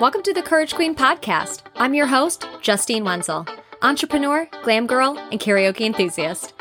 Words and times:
Welcome 0.00 0.22
to 0.22 0.32
the 0.32 0.42
Courage 0.42 0.76
Queen 0.76 0.94
podcast. 0.94 1.62
I'm 1.74 1.92
your 1.92 2.06
host, 2.06 2.46
Justine 2.60 3.02
Wenzel, 3.02 3.44
entrepreneur, 3.82 4.48
glam 4.62 4.86
girl, 4.86 5.18
and 5.18 5.40
karaoke 5.40 5.80
enthusiast. 5.80 6.54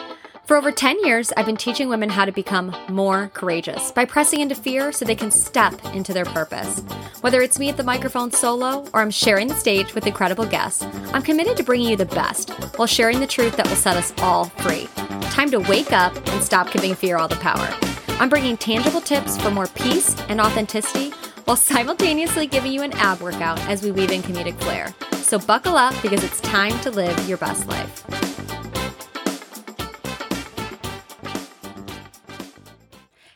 For 0.46 0.58
over 0.58 0.72
10 0.72 1.06
years, 1.06 1.32
I've 1.38 1.46
been 1.46 1.56
teaching 1.56 1.88
women 1.88 2.10
how 2.10 2.26
to 2.26 2.32
become 2.32 2.76
more 2.90 3.30
courageous 3.36 3.92
by 3.92 4.06
pressing 4.06 4.40
into 4.40 4.56
fear 4.56 4.92
so 4.92 5.06
they 5.06 5.14
can 5.14 5.30
step 5.30 5.86
into 5.94 6.14
their 6.14 6.26
purpose. 6.26 6.80
Whether 7.22 7.44
it's 7.44 7.60
me 7.60 7.70
at 7.70 7.78
the 7.78 7.84
microphone 7.84 8.32
solo 8.32 8.88
or 8.92 9.02
I'm 9.02 9.12
sharing 9.12 9.50
the 9.50 9.54
stage 9.54 9.94
with 9.94 10.08
incredible 10.08 10.48
guests, 10.48 10.82
I'm 11.14 11.22
committed 11.22 11.58
to 11.58 11.64
bringing 11.64 11.90
you 11.90 11.96
the 11.96 12.06
best 12.06 12.50
while 12.78 12.88
sharing 12.88 13.20
the 13.20 13.28
truth 13.28 13.56
that 13.58 13.68
will 13.70 13.76
set 13.76 13.98
us 13.98 14.14
all 14.18 14.46
free. 14.46 14.90
Time 15.30 15.52
to 15.52 15.60
wake 15.60 15.94
up 15.94 16.16
and 16.30 16.44
stop 16.44 16.72
giving 16.72 16.96
fear 16.96 17.18
all 17.18 17.28
the 17.28 17.36
power. 17.36 17.72
I'm 18.20 18.30
bringing 18.30 18.58
tangible 18.58 19.02
tips 19.02 19.40
for 19.40 19.52
more 19.52 19.68
peace 19.68 20.20
and 20.22 20.42
authenticity 20.42 21.14
while 21.48 21.56
simultaneously 21.56 22.46
giving 22.46 22.74
you 22.74 22.82
an 22.82 22.92
ab 22.98 23.22
workout 23.22 23.58
as 23.70 23.82
we 23.82 23.90
weave 23.90 24.12
in 24.12 24.22
comedic 24.22 24.60
flair. 24.60 24.94
So 25.14 25.40
buckle 25.40 25.78
up 25.78 25.96
because 26.02 26.22
it's 26.22 26.42
time 26.42 26.78
to 26.82 26.92
live 26.92 27.18
your 27.26 27.38
best 27.38 27.66
life. 27.70 28.04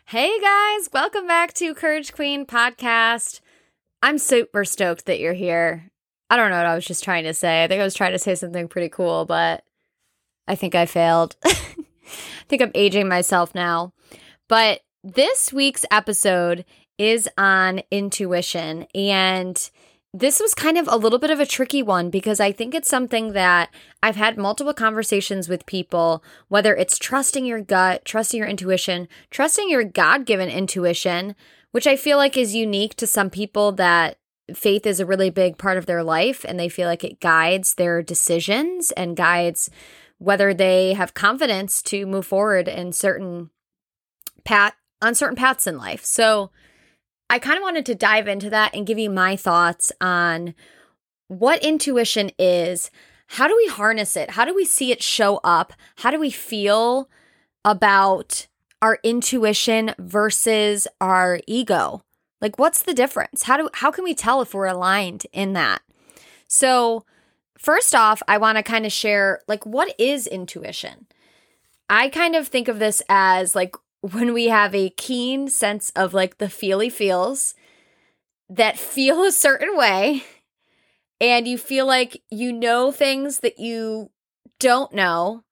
Hey 0.07 0.37
guys, 0.41 0.89
welcome 0.91 1.25
back 1.25 1.53
to 1.53 1.73
Courage 1.73 2.11
Queen 2.11 2.45
podcast. 2.45 3.39
I'm 4.03 4.17
super 4.17 4.65
stoked 4.65 5.05
that 5.05 5.21
you're 5.21 5.31
here. 5.31 5.89
I 6.29 6.35
don't 6.35 6.49
know 6.49 6.57
what 6.57 6.65
I 6.65 6.75
was 6.75 6.85
just 6.85 7.05
trying 7.05 7.23
to 7.23 7.33
say. 7.33 7.63
I 7.63 7.69
think 7.69 7.79
I 7.79 7.85
was 7.85 7.95
trying 7.95 8.11
to 8.11 8.19
say 8.19 8.35
something 8.35 8.67
pretty 8.67 8.89
cool, 8.89 9.23
but 9.23 9.63
I 10.49 10.55
think 10.55 10.75
I 10.75 10.85
failed. 10.85 11.37
I 11.45 11.53
think 12.49 12.61
I'm 12.61 12.73
aging 12.75 13.07
myself 13.07 13.55
now. 13.55 13.93
But 14.49 14.81
this 15.01 15.53
week's 15.53 15.85
episode 15.91 16.65
is 16.97 17.27
on 17.37 17.81
intuition. 17.91 18.87
And 18.93 19.69
this 20.13 20.39
was 20.39 20.53
kind 20.53 20.77
of 20.77 20.87
a 20.89 20.97
little 20.97 21.19
bit 21.19 21.29
of 21.29 21.39
a 21.39 21.45
tricky 21.45 21.81
one 21.81 22.09
because 22.09 22.39
I 22.39 22.51
think 22.51 22.75
it's 22.75 22.89
something 22.89 23.31
that 23.31 23.73
I've 24.03 24.17
had 24.17 24.37
multiple 24.37 24.73
conversations 24.73 25.47
with 25.47 25.65
people, 25.65 26.23
whether 26.49 26.75
it's 26.75 26.97
trusting 26.97 27.45
your 27.45 27.61
gut, 27.61 28.03
trusting 28.03 28.37
your 28.37 28.47
intuition, 28.47 29.07
trusting 29.29 29.69
your 29.69 29.85
God 29.85 30.25
given 30.25 30.49
intuition, 30.49 31.35
which 31.71 31.87
I 31.87 31.95
feel 31.95 32.17
like 32.17 32.35
is 32.35 32.53
unique 32.53 32.95
to 32.95 33.07
some 33.07 33.29
people 33.29 33.71
that 33.73 34.17
faith 34.53 34.85
is 34.85 34.99
a 34.99 35.05
really 35.05 35.29
big 35.29 35.57
part 35.57 35.77
of 35.77 35.85
their 35.85 36.03
life 36.03 36.43
and 36.45 36.59
they 36.59 36.67
feel 36.67 36.87
like 36.87 37.05
it 37.05 37.21
guides 37.21 37.75
their 37.75 38.01
decisions 38.01 38.91
and 38.91 39.15
guides 39.15 39.69
whether 40.17 40.53
they 40.53 40.93
have 40.93 41.13
confidence 41.13 41.81
to 41.81 42.05
move 42.05 42.27
forward 42.27 42.67
in 42.67 42.91
certain 42.91 43.49
path 44.43 44.73
on 45.01 45.15
certain 45.15 45.35
paths 45.35 45.65
in 45.65 45.77
life. 45.77 46.05
So 46.05 46.51
I 47.31 47.39
kind 47.39 47.55
of 47.55 47.63
wanted 47.63 47.85
to 47.85 47.95
dive 47.95 48.27
into 48.27 48.49
that 48.49 48.75
and 48.75 48.85
give 48.85 48.99
you 48.99 49.09
my 49.09 49.37
thoughts 49.37 49.89
on 50.01 50.53
what 51.29 51.63
intuition 51.63 52.29
is. 52.37 52.91
How 53.27 53.47
do 53.47 53.55
we 53.55 53.67
harness 53.67 54.17
it? 54.17 54.31
How 54.31 54.43
do 54.43 54.53
we 54.53 54.65
see 54.65 54.91
it 54.91 55.01
show 55.01 55.39
up? 55.41 55.71
How 55.95 56.11
do 56.11 56.19
we 56.19 56.29
feel 56.29 57.09
about 57.63 58.47
our 58.81 58.99
intuition 59.01 59.95
versus 59.97 60.89
our 60.99 61.39
ego? 61.47 62.03
Like 62.41 62.59
what's 62.59 62.83
the 62.83 62.93
difference? 62.93 63.43
How 63.43 63.55
do 63.55 63.69
how 63.75 63.91
can 63.91 64.03
we 64.03 64.13
tell 64.13 64.41
if 64.41 64.53
we're 64.53 64.65
aligned 64.65 65.25
in 65.31 65.53
that? 65.53 65.81
So, 66.49 67.05
first 67.57 67.95
off, 67.95 68.21
I 68.27 68.39
want 68.39 68.57
to 68.57 68.63
kind 68.63 68.85
of 68.85 68.91
share 68.91 69.39
like 69.47 69.65
what 69.65 69.95
is 69.97 70.27
intuition? 70.27 71.07
I 71.89 72.09
kind 72.09 72.35
of 72.35 72.49
think 72.49 72.67
of 72.67 72.79
this 72.79 73.01
as 73.07 73.55
like 73.55 73.73
when 74.01 74.33
we 74.33 74.47
have 74.47 74.75
a 74.75 74.89
keen 74.91 75.47
sense 75.47 75.91
of 75.95 76.13
like 76.13 76.37
the 76.37 76.49
feely 76.49 76.89
feels 76.89 77.55
that 78.49 78.77
feel 78.77 79.23
a 79.23 79.31
certain 79.31 79.77
way 79.77 80.23
and 81.19 81.47
you 81.47 81.57
feel 81.57 81.85
like 81.85 82.21
you 82.29 82.51
know 82.51 82.91
things 82.91 83.39
that 83.39 83.59
you 83.59 84.09
don't 84.59 84.93
know 84.93 85.43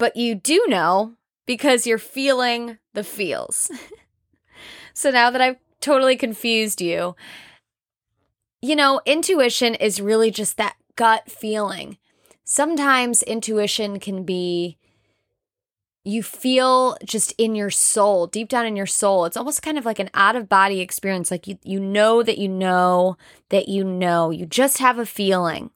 but 0.00 0.16
you 0.16 0.34
do 0.34 0.64
know 0.66 1.12
because 1.46 1.86
you're 1.86 1.98
feeling 1.98 2.78
the 2.94 3.04
feels. 3.04 3.70
so 4.94 5.10
now 5.10 5.30
that 5.30 5.42
I've 5.42 5.58
totally 5.80 6.16
confused 6.16 6.80
you, 6.80 7.14
you 8.62 8.74
know, 8.74 9.00
intuition 9.04 9.74
is 9.74 10.00
really 10.00 10.30
just 10.30 10.56
that 10.56 10.76
gut 10.96 11.30
feeling. 11.30 11.98
Sometimes 12.44 13.22
intuition 13.22 14.00
can 14.00 14.24
be 14.24 14.78
you 16.10 16.22
feel 16.22 16.96
just 17.04 17.32
in 17.38 17.54
your 17.54 17.70
soul, 17.70 18.26
deep 18.26 18.48
down 18.48 18.66
in 18.66 18.76
your 18.76 18.86
soul. 18.86 19.24
It's 19.24 19.36
almost 19.36 19.62
kind 19.62 19.78
of 19.78 19.84
like 19.84 19.98
an 19.98 20.10
out 20.14 20.36
of 20.36 20.48
body 20.48 20.80
experience. 20.80 21.30
Like 21.30 21.46
you, 21.46 21.58
you 21.62 21.80
know 21.80 22.22
that 22.22 22.38
you 22.38 22.48
know 22.48 23.16
that 23.50 23.68
you 23.68 23.84
know. 23.84 24.30
You 24.30 24.46
just 24.46 24.78
have 24.78 24.98
a 24.98 25.06
feeling. 25.06 25.70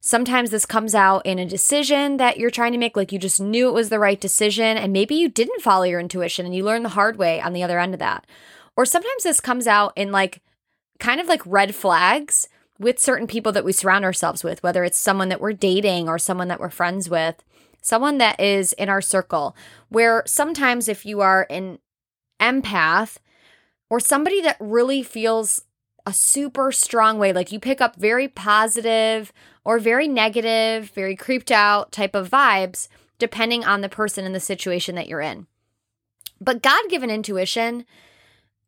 Sometimes 0.00 0.50
this 0.50 0.64
comes 0.64 0.94
out 0.94 1.26
in 1.26 1.38
a 1.38 1.46
decision 1.46 2.18
that 2.18 2.38
you're 2.38 2.50
trying 2.50 2.72
to 2.72 2.78
make, 2.78 2.96
like 2.96 3.10
you 3.12 3.18
just 3.18 3.40
knew 3.40 3.68
it 3.68 3.74
was 3.74 3.88
the 3.88 3.98
right 3.98 4.20
decision, 4.20 4.76
and 4.76 4.92
maybe 4.92 5.14
you 5.16 5.28
didn't 5.28 5.62
follow 5.62 5.84
your 5.84 6.00
intuition 6.00 6.46
and 6.46 6.54
you 6.54 6.64
learn 6.64 6.82
the 6.82 6.90
hard 6.90 7.16
way 7.16 7.40
on 7.40 7.52
the 7.52 7.62
other 7.62 7.80
end 7.80 7.94
of 7.94 8.00
that. 8.00 8.26
Or 8.76 8.84
sometimes 8.84 9.24
this 9.24 9.40
comes 9.40 9.66
out 9.66 9.92
in 9.96 10.12
like 10.12 10.40
kind 11.00 11.20
of 11.20 11.26
like 11.26 11.42
red 11.44 11.74
flags 11.74 12.48
with 12.78 13.00
certain 13.00 13.26
people 13.26 13.50
that 13.52 13.64
we 13.64 13.72
surround 13.72 14.04
ourselves 14.04 14.44
with, 14.44 14.62
whether 14.62 14.84
it's 14.84 14.98
someone 14.98 15.30
that 15.30 15.40
we're 15.40 15.52
dating 15.52 16.08
or 16.08 16.18
someone 16.18 16.48
that 16.48 16.60
we're 16.60 16.70
friends 16.70 17.10
with 17.10 17.42
someone 17.80 18.18
that 18.18 18.38
is 18.40 18.72
in 18.74 18.88
our 18.88 19.00
circle, 19.00 19.56
where 19.88 20.22
sometimes 20.26 20.88
if 20.88 21.06
you 21.06 21.20
are 21.20 21.46
an 21.50 21.78
empath 22.40 23.18
or 23.90 24.00
somebody 24.00 24.40
that 24.42 24.56
really 24.60 25.02
feels 25.02 25.62
a 26.06 26.12
super 26.12 26.72
strong 26.72 27.18
way, 27.18 27.32
like 27.32 27.52
you 27.52 27.60
pick 27.60 27.80
up 27.80 27.96
very 27.96 28.28
positive 28.28 29.32
or 29.64 29.78
very 29.78 30.08
negative, 30.08 30.90
very 30.90 31.14
creeped 31.14 31.50
out 31.50 31.92
type 31.92 32.14
of 32.14 32.30
vibes, 32.30 32.88
depending 33.18 33.64
on 33.64 33.80
the 33.80 33.88
person 33.88 34.24
and 34.24 34.34
the 34.34 34.40
situation 34.40 34.94
that 34.94 35.08
you're 35.08 35.20
in. 35.20 35.46
But 36.40 36.62
God 36.62 36.88
given 36.88 37.10
intuition 37.10 37.84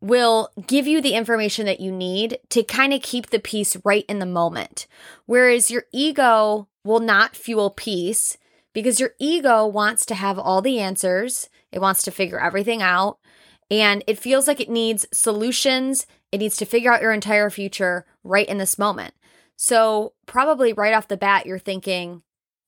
will 0.01 0.51
give 0.67 0.87
you 0.87 1.01
the 1.01 1.15
information 1.15 1.67
that 1.67 1.81
you 1.81 1.93
need 1.93 2.39
to 2.49 2.63
kind 2.63 2.93
of 2.93 3.03
keep 3.03 3.31
the 3.31 3.39
peace 3.39 3.77
right 3.85 4.05
in 4.09 4.19
the 4.19 4.27
moment. 4.27 4.87
Whereas 5.27 5.71
your 5.71 5.85
ego 5.93 6.69
will 6.85 7.01
not 7.01 7.37
fuel 7.37 7.71
peace 7.71 8.39
because 8.73 9.01
your 9.01 9.15
ego 9.19 9.67
wants 9.67 10.07
to 10.07 10.15
have 10.15 10.39
all 10.39 10.63
the 10.63 10.79
answers, 10.79 11.49
it 11.73 11.81
wants 11.81 12.03
to 12.03 12.11
figure 12.11 12.41
everything 12.41 12.83
out, 12.83 13.19
and 13.71 14.03
it 14.07 14.19
feels 14.19 14.47
like 14.47 14.61
it 14.61 14.71
needs 14.71 15.07
solutions. 15.13 16.07
It 16.33 16.39
needs 16.39 16.57
to 16.57 16.65
figure 16.65 16.93
out 16.93 17.03
your 17.03 17.13
entire 17.13 17.51
future 17.51 18.05
right 18.25 18.49
in 18.49 18.59
this 18.59 18.79
moment. 18.79 19.15
So, 19.57 20.15
probably 20.27 20.73
right 20.73 20.95
off 20.95 21.09
the 21.09 21.17
bat, 21.17 21.47
you're 21.47 21.59
thinking, 21.59 22.23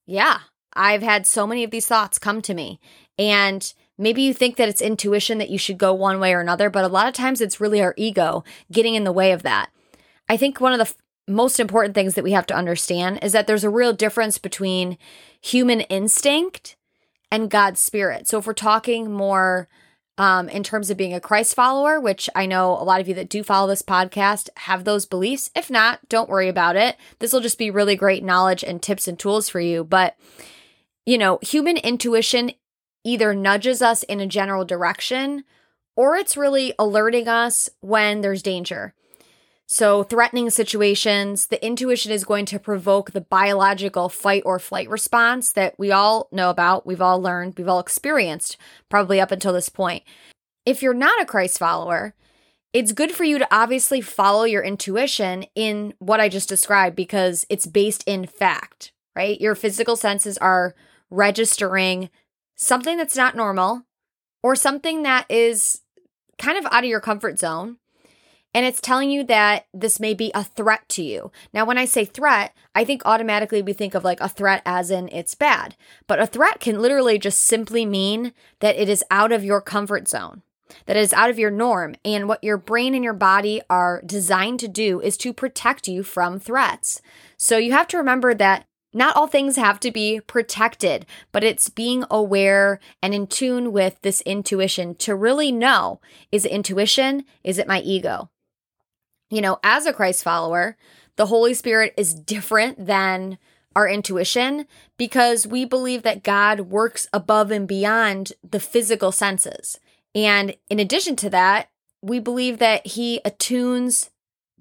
yeah, 0.05 0.39
I've 0.73 1.01
had 1.01 1.27
so 1.27 1.45
many 1.47 1.63
of 1.63 1.71
these 1.71 1.87
thoughts 1.87 2.19
come 2.19 2.41
to 2.43 2.53
me. 2.53 2.79
And 3.17 3.73
maybe 3.97 4.21
you 4.21 4.33
think 4.33 4.57
that 4.57 4.69
it's 4.69 4.81
intuition 4.81 5.37
that 5.37 5.49
you 5.49 5.57
should 5.57 5.77
go 5.77 5.93
one 5.93 6.19
way 6.19 6.33
or 6.33 6.39
another, 6.39 6.69
but 6.69 6.83
a 6.83 6.89
lot 6.89 7.07
of 7.07 7.13
times 7.13 7.41
it's 7.41 7.61
really 7.61 7.81
our 7.81 7.93
ego 7.97 8.43
getting 8.71 8.95
in 8.95 9.03
the 9.03 9.11
way 9.11 9.31
of 9.31 9.43
that. 9.43 9.69
I 10.29 10.37
think 10.37 10.59
one 10.59 10.73
of 10.73 10.79
the 10.79 10.93
most 11.27 11.59
important 11.59 11.95
things 11.95 12.15
that 12.15 12.23
we 12.23 12.31
have 12.31 12.45
to 12.47 12.55
understand 12.55 13.19
is 13.21 13.31
that 13.31 13.47
there's 13.47 13.63
a 13.63 13.69
real 13.69 13.93
difference 13.93 14.37
between 14.37 14.97
human 15.43 15.81
instinct 15.81 16.77
and 17.29 17.49
God's 17.49 17.79
spirit. 17.79 18.27
So 18.27 18.39
if 18.39 18.47
we're 18.47 18.53
talking 18.53 19.11
more 19.11 19.67
um, 20.17 20.47
in 20.47 20.63
terms 20.63 20.89
of 20.89 20.97
being 20.97 21.13
a 21.13 21.19
Christ 21.19 21.53
follower, 21.53 21.99
which 21.99 22.29
I 22.33 22.45
know 22.45 22.71
a 22.71 22.83
lot 22.83 23.01
of 23.01 23.07
you 23.07 23.13
that 23.15 23.29
do 23.29 23.43
follow 23.43 23.67
this 23.67 23.81
podcast 23.81 24.49
have 24.57 24.83
those 24.83 25.05
beliefs. 25.05 25.49
If 25.55 25.69
not, 25.69 26.07
don't 26.07 26.29
worry 26.29 26.47
about 26.47 26.75
it. 26.75 26.95
This 27.19 27.33
will 27.33 27.41
just 27.41 27.57
be 27.57 27.69
really 27.69 27.95
great 27.95 28.23
knowledge 28.23 28.63
and 28.63 28.81
tips 28.81 29.07
and 29.07 29.19
tools 29.19 29.49
for 29.49 29.59
you. 29.59 29.83
But, 29.83 30.15
you 31.05 31.17
know, 31.17 31.39
human 31.41 31.77
intuition 31.77 32.51
either 33.03 33.33
nudges 33.33 33.81
us 33.81 34.03
in 34.03 34.19
a 34.21 34.27
general 34.27 34.63
direction 34.63 35.43
or 35.95 36.15
it's 36.15 36.37
really 36.37 36.73
alerting 36.79 37.27
us 37.27 37.69
when 37.81 38.21
there's 38.21 38.43
danger. 38.43 38.93
So, 39.65 40.03
threatening 40.03 40.49
situations, 40.49 41.47
the 41.47 41.65
intuition 41.65 42.11
is 42.11 42.25
going 42.25 42.45
to 42.47 42.59
provoke 42.59 43.11
the 43.11 43.21
biological 43.21 44.09
fight 44.09 44.43
or 44.45 44.59
flight 44.59 44.89
response 44.89 45.53
that 45.53 45.79
we 45.79 45.91
all 45.91 46.27
know 46.31 46.49
about, 46.49 46.85
we've 46.85 47.01
all 47.01 47.21
learned, 47.21 47.55
we've 47.57 47.69
all 47.69 47.79
experienced 47.79 48.57
probably 48.89 49.21
up 49.21 49.31
until 49.31 49.53
this 49.53 49.69
point. 49.69 50.03
If 50.65 50.81
you're 50.81 50.93
not 50.93 51.21
a 51.21 51.25
Christ 51.25 51.57
follower, 51.59 52.13
it's 52.73 52.91
good 52.91 53.11
for 53.11 53.23
you 53.23 53.39
to 53.39 53.47
obviously 53.55 54.01
follow 54.01 54.43
your 54.43 54.63
intuition 54.63 55.45
in 55.55 55.93
what 55.99 56.19
I 56.19 56.27
just 56.27 56.49
described 56.49 56.95
because 56.95 57.45
it's 57.49 57.65
based 57.65 58.03
in 58.05 58.25
fact, 58.25 58.91
right? 59.15 59.39
Your 59.39 59.55
physical 59.55 59.95
senses 59.95 60.37
are 60.39 60.75
registering 61.09 62.09
something 62.55 62.97
that's 62.97 63.15
not 63.15 63.35
normal 63.35 63.83
or 64.41 64.55
something 64.55 65.03
that 65.03 65.25
is 65.29 65.81
kind 66.37 66.57
of 66.57 66.65
out 66.65 66.83
of 66.83 66.89
your 66.89 66.99
comfort 66.99 67.39
zone 67.39 67.77
and 68.53 68.65
it's 68.65 68.81
telling 68.81 69.09
you 69.09 69.23
that 69.25 69.65
this 69.73 69.99
may 69.99 70.13
be 70.13 70.31
a 70.35 70.43
threat 70.43 70.87
to 70.89 71.03
you. 71.03 71.31
Now, 71.53 71.65
when 71.65 71.77
I 71.77 71.85
say 71.85 72.05
threat, 72.05 72.55
I 72.75 72.83
think 72.83 73.01
automatically 73.05 73.61
we 73.61 73.73
think 73.73 73.95
of 73.95 74.03
like 74.03 74.21
a 74.21 74.29
threat 74.29 74.61
as 74.65 74.91
in 74.91 75.09
it's 75.09 75.35
bad. 75.35 75.75
But 76.07 76.19
a 76.19 76.27
threat 76.27 76.59
can 76.59 76.81
literally 76.81 77.17
just 77.17 77.41
simply 77.41 77.85
mean 77.85 78.33
that 78.59 78.75
it 78.75 78.89
is 78.89 79.03
out 79.09 79.31
of 79.31 79.43
your 79.43 79.61
comfort 79.61 80.07
zone. 80.07 80.43
that 80.85 80.97
is 80.97 81.13
out 81.13 81.29
of 81.29 81.39
your 81.39 81.51
norm. 81.51 81.95
And 82.03 82.27
what 82.27 82.43
your 82.43 82.57
brain 82.57 82.95
and 82.95 83.03
your 83.03 83.13
body 83.13 83.61
are 83.69 84.01
designed 84.05 84.59
to 84.61 84.67
do 84.67 84.99
is 85.01 85.17
to 85.17 85.33
protect 85.33 85.87
you 85.87 86.03
from 86.03 86.39
threats. 86.39 87.01
So 87.37 87.57
you 87.57 87.71
have 87.73 87.87
to 87.89 87.97
remember 87.97 88.33
that 88.33 88.65
not 88.93 89.15
all 89.15 89.27
things 89.27 89.55
have 89.55 89.79
to 89.81 89.91
be 89.91 90.19
protected, 90.19 91.05
but 91.31 91.43
it's 91.43 91.69
being 91.69 92.05
aware 92.11 92.79
and 93.01 93.13
in 93.13 93.27
tune 93.27 93.71
with 93.71 93.99
this 94.01 94.21
intuition 94.21 94.95
to 94.95 95.15
really 95.15 95.51
know 95.51 95.99
is 96.31 96.45
it 96.45 96.51
intuition? 96.51 97.25
Is 97.43 97.57
it 97.57 97.67
my 97.67 97.79
ego? 97.81 98.29
You 99.33 99.41
know, 99.41 99.57
as 99.63 99.87
a 99.87 99.93
Christ 99.93 100.23
follower, 100.23 100.77
the 101.15 101.25
Holy 101.25 101.55
Spirit 101.55 101.95
is 101.97 102.13
different 102.13 102.85
than 102.85 103.39
our 103.75 103.89
intuition 103.89 104.67
because 104.95 105.47
we 105.47 105.65
believe 105.65 106.03
that 106.03 106.21
God 106.21 106.59
works 106.59 107.07
above 107.11 107.49
and 107.49 107.67
beyond 107.67 108.33
the 108.47 108.59
physical 108.59 109.11
senses. 109.11 109.79
And 110.13 110.55
in 110.69 110.79
addition 110.79 111.15
to 111.15 111.31
that, 111.31 111.69
we 111.99 112.19
believe 112.19 112.59
that 112.59 112.85
He 112.85 113.21
attunes 113.25 114.11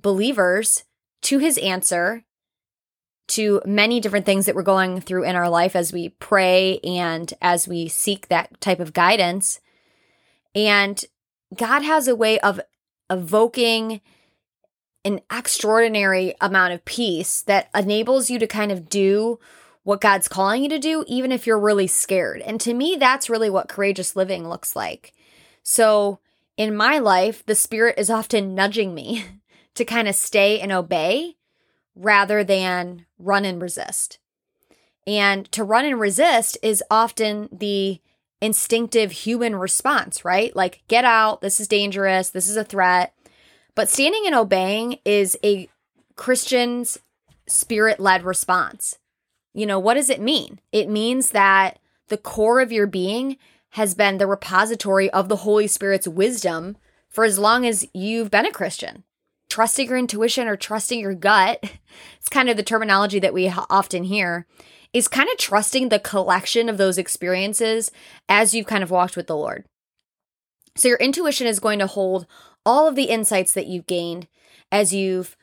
believers 0.01 0.85
to 1.21 1.37
His 1.37 1.59
answer 1.59 2.25
to 3.29 3.61
many 3.67 4.01
different 4.01 4.25
things 4.25 4.47
that 4.47 4.55
we're 4.55 4.63
going 4.63 5.03
through 5.03 5.25
in 5.25 5.37
our 5.37 5.51
life 5.51 5.77
as 5.77 5.93
we 5.93 6.09
pray 6.09 6.79
and 6.79 7.35
as 7.43 7.69
we 7.69 7.89
seek 7.89 8.29
that 8.29 8.59
type 8.63 8.81
of 8.81 8.95
guidance. 8.95 9.61
And 10.55 11.05
God 11.55 11.83
has 11.83 12.09
a 12.09 12.17
way 12.17 12.41
of 12.41 12.59
evoking 13.11 14.01
an 15.05 15.21
extraordinary 15.31 16.35
amount 16.41 16.73
of 16.73 16.85
peace 16.85 17.43
that 17.43 17.69
enables 17.75 18.31
you 18.31 18.39
to 18.39 18.47
kind 18.47 18.71
of 18.71 18.89
do 18.89 19.39
what 19.83 20.01
God's 20.01 20.29
calling 20.29 20.63
you 20.63 20.69
to 20.69 20.79
do, 20.79 21.05
even 21.09 21.33
if 21.33 21.47
you're 21.47 21.59
really 21.59 21.89
scared. 21.89 22.41
And 22.43 22.61
to 22.61 22.73
me, 22.73 22.97
that's 22.97 23.29
really 23.29 23.51
what 23.51 23.69
courageous 23.69 24.15
living 24.15 24.49
looks 24.49 24.77
like. 24.77 25.13
So 25.63 26.21
in 26.57 26.77
my 26.77 26.99
life, 26.99 27.45
the 27.45 27.55
Spirit 27.55 27.97
is 27.99 28.11
often 28.11 28.55
nudging 28.55 28.95
me 28.95 29.25
to 29.75 29.85
kind 29.85 30.07
of 30.07 30.15
stay 30.15 30.61
and 30.61 30.71
obey 30.71 31.37
rather 31.97 32.45
than 32.45 33.07
run 33.19 33.45
and 33.45 33.61
resist. 33.61 34.19
And 35.07 35.51
to 35.53 35.65
run 35.65 35.85
and 35.85 35.99
resist 35.99 36.57
is 36.63 36.83
often 36.91 37.49
the 37.51 38.01
instinctive 38.41 39.13
human 39.13 39.57
response, 39.57 40.25
right? 40.25 40.55
Like, 40.55 40.83
get 40.89 41.05
out, 41.05 41.41
this 41.41 41.59
is 41.59 41.69
dangerous, 41.69 42.31
this 42.31 42.49
is 42.49 42.57
a 42.57 42.65
threat. 42.65 43.15
But 43.75 43.89
standing 43.89 44.23
and 44.27 44.35
obeying 44.35 44.99
is 45.05 45.37
a 45.45 45.69
Christian's 46.17 46.99
spirit 47.47 47.99
led 47.99 48.23
response. 48.25 48.99
You 49.55 49.67
know, 49.67 49.79
what 49.79 49.95
does 49.95 50.11
it 50.11 50.21
mean? 50.21 50.61
It 50.73 50.89
means 50.89 51.31
that 51.31 51.79
the 52.09 52.17
core 52.17 52.61
of 52.61 52.73
your 52.73 52.87
being 52.87 53.37
has 53.71 53.95
been 53.95 54.19
the 54.19 54.27
repository 54.27 55.11
of 55.11 55.29
the 55.29 55.37
Holy 55.37 55.67
Spirit's 55.67 56.09
wisdom 56.09 56.77
for 57.09 57.25
as 57.25 57.39
long 57.39 57.67
as 57.67 57.87
you've 57.95 58.31
been 58.31 58.47
a 58.47 58.53
Christian. 58.53 59.05
Trusting 59.49 59.89
your 59.89 59.99
intuition 59.99 60.49
or 60.49 60.57
trusting 60.57 61.01
your 61.01 61.15
gut, 61.15 61.63
it's 62.19 62.29
kind 62.29 62.49
of 62.49 62.57
the 62.57 62.63
terminology 62.63 63.19
that 63.19 63.35
we 63.35 63.53
often 63.71 64.05
hear, 64.05 64.47
is 64.93 65.09
kind 65.09 65.29
of 65.31 65.39
trusting 65.39 65.89
the 65.89 65.99
collection 65.99 66.69
of 66.69 66.77
those 66.77 66.99
experiences 66.99 67.91
as 68.29 68.55
you've 68.55 68.67
kind 68.67 68.83
of 68.83 68.91
walked 68.91 69.17
with 69.17 69.27
the 69.27 69.37
Lord. 69.37 69.65
So 70.77 70.89
your 70.89 70.99
intuition 70.99 71.47
is 71.47 71.61
going 71.61 71.79
to 71.81 71.87
hold 71.87 72.27
all 72.65 72.89
of 72.89 72.97
the 72.97 73.05
insights 73.05 73.53
that 73.53 73.67
you've 73.67 73.87
gained 73.87 74.29
as 74.71 74.95
you've 74.95 75.37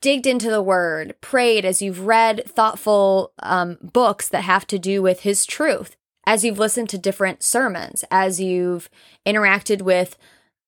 digged 0.00 0.26
into 0.26 0.50
the 0.50 0.62
word, 0.62 1.14
prayed, 1.20 1.64
as 1.64 1.82
you've 1.82 2.06
read 2.06 2.44
thoughtful 2.46 3.32
um, 3.42 3.78
books 3.82 4.28
that 4.28 4.44
have 4.44 4.66
to 4.68 4.78
do 4.78 5.02
with 5.02 5.20
his 5.20 5.44
truth, 5.44 5.96
as 6.26 6.44
you've 6.44 6.58
listened 6.58 6.88
to 6.90 6.98
different 6.98 7.42
sermons, 7.42 8.04
as 8.10 8.40
you've 8.40 8.88
interacted 9.26 9.82
with 9.82 10.16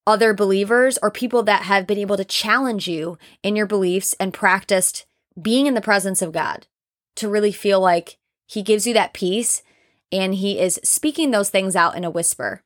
other 0.05 0.33
believers 0.33 0.97
or 1.01 1.11
people 1.11 1.43
that 1.43 1.63
have 1.63 1.87
been 1.87 1.97
able 1.97 2.17
to 2.17 2.25
challenge 2.25 2.87
you 2.87 3.17
in 3.43 3.55
your 3.55 3.67
beliefs 3.67 4.15
and 4.19 4.33
practiced 4.33 5.05
being 5.41 5.67
in 5.67 5.73
the 5.73 5.81
presence 5.81 6.21
of 6.21 6.31
God 6.31 6.67
to 7.15 7.29
really 7.29 7.51
feel 7.51 7.79
like 7.79 8.17
he 8.47 8.61
gives 8.61 8.85
you 8.85 8.93
that 8.93 9.13
peace 9.13 9.63
and 10.11 10.35
he 10.35 10.59
is 10.59 10.79
speaking 10.83 11.31
those 11.31 11.49
things 11.49 11.75
out 11.75 11.95
in 11.95 12.03
a 12.03 12.09
whisper. 12.09 12.63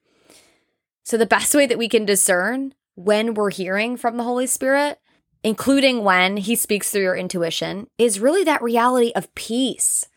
So, 1.04 1.18
the 1.18 1.28
best 1.28 1.54
way 1.54 1.68
that 1.68 1.78
we 1.78 1.88
can 1.88 2.06
discern 2.06 2.74
when 2.96 3.34
we're 3.34 3.52
hearing 3.52 3.98
from 3.98 4.18
the 4.18 4.24
Holy 4.24 4.48
Spirit, 4.48 5.00
including 5.44 6.04
when 6.04 6.38
He 6.38 6.56
speaks 6.56 6.90
through 6.90 7.04
your 7.04 7.16
intuition, 7.16 7.88
is 7.98 8.20
really 8.20 8.44
that 8.44 8.62
reality 8.62 9.12
of 9.16 9.34
peace 9.36 10.08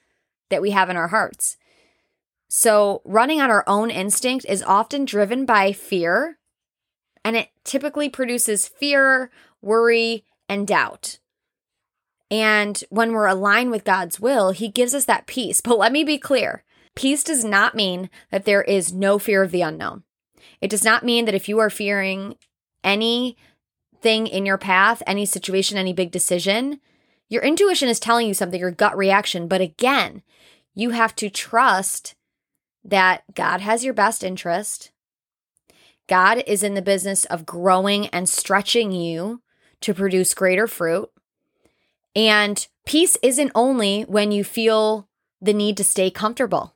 that 0.48 0.62
we 0.62 0.70
have 0.70 0.88
in 0.88 0.96
our 0.96 1.08
hearts. 1.08 1.56
So, 2.48 3.02
running 3.04 3.40
on 3.40 3.50
our 3.50 3.64
own 3.66 3.90
instinct 3.90 4.46
is 4.48 4.62
often 4.62 5.04
driven 5.04 5.44
by 5.44 5.72
fear, 5.72 6.38
and 7.24 7.36
it 7.36 7.50
typically 7.64 8.08
produces 8.08 8.68
fear, 8.68 9.30
worry, 9.60 10.24
and 10.48 10.66
doubt. 10.66 11.18
And 12.30 12.82
when 12.90 13.12
we're 13.12 13.26
aligned 13.26 13.70
with 13.70 13.84
God's 13.84 14.18
will, 14.18 14.52
He 14.52 14.68
gives 14.68 14.94
us 14.94 15.04
that 15.06 15.26
peace. 15.26 15.60
But 15.60 15.78
let 15.78 15.92
me 15.92 16.04
be 16.04 16.18
clear 16.18 16.64
peace 16.94 17.22
does 17.22 17.44
not 17.44 17.74
mean 17.74 18.10
that 18.30 18.44
there 18.44 18.62
is 18.62 18.92
no 18.92 19.18
fear 19.18 19.42
of 19.42 19.52
the 19.52 19.62
unknown. 19.62 20.02
It 20.60 20.68
does 20.68 20.84
not 20.84 21.04
mean 21.04 21.26
that 21.26 21.34
if 21.34 21.48
you 21.48 21.58
are 21.58 21.70
fearing 21.70 22.36
anything 22.82 24.26
in 24.26 24.46
your 24.46 24.58
path, 24.58 25.02
any 25.06 25.26
situation, 25.26 25.78
any 25.78 25.92
big 25.92 26.10
decision, 26.10 26.80
your 27.28 27.42
intuition 27.42 27.88
is 27.88 28.00
telling 28.00 28.26
you 28.26 28.34
something, 28.34 28.60
your 28.60 28.70
gut 28.70 28.96
reaction. 28.96 29.48
But 29.48 29.60
again, 29.60 30.22
you 30.74 30.90
have 30.90 31.14
to 31.16 31.28
trust 31.28 32.14
that 32.84 33.22
God 33.34 33.60
has 33.60 33.84
your 33.84 33.94
best 33.94 34.24
interest. 34.24 34.92
God 36.06 36.42
is 36.46 36.62
in 36.62 36.74
the 36.74 36.82
business 36.82 37.24
of 37.26 37.44
growing 37.44 38.06
and 38.08 38.28
stretching 38.28 38.92
you 38.92 39.42
to 39.82 39.92
produce 39.92 40.32
greater 40.32 40.66
fruit. 40.66 41.10
And 42.16 42.66
peace 42.86 43.18
isn't 43.22 43.52
only 43.54 44.02
when 44.02 44.32
you 44.32 44.42
feel 44.42 45.08
the 45.40 45.52
need 45.52 45.76
to 45.76 45.84
stay 45.84 46.10
comfortable. 46.10 46.74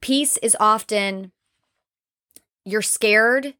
Peace 0.00 0.36
is 0.38 0.56
often 0.58 1.32
you're 2.64 2.82
scared 2.82 3.54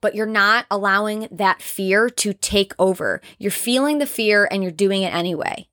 but 0.00 0.14
you're 0.14 0.26
not 0.26 0.66
allowing 0.70 1.28
that 1.30 1.62
fear 1.62 2.08
to 2.10 2.32
take 2.32 2.74
over. 2.78 3.20
You're 3.38 3.50
feeling 3.50 3.98
the 3.98 4.06
fear 4.06 4.46
and 4.50 4.62
you're 4.62 4.72
doing 4.72 5.02
it 5.02 5.14
anyway. 5.14 5.68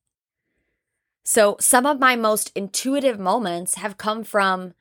So, 1.26 1.56
some 1.60 1.86
of 1.86 2.00
my 2.00 2.16
most 2.16 2.52
intuitive 2.54 3.20
moments 3.20 3.76
have 3.76 3.98
come 3.98 4.24
from 4.24 4.74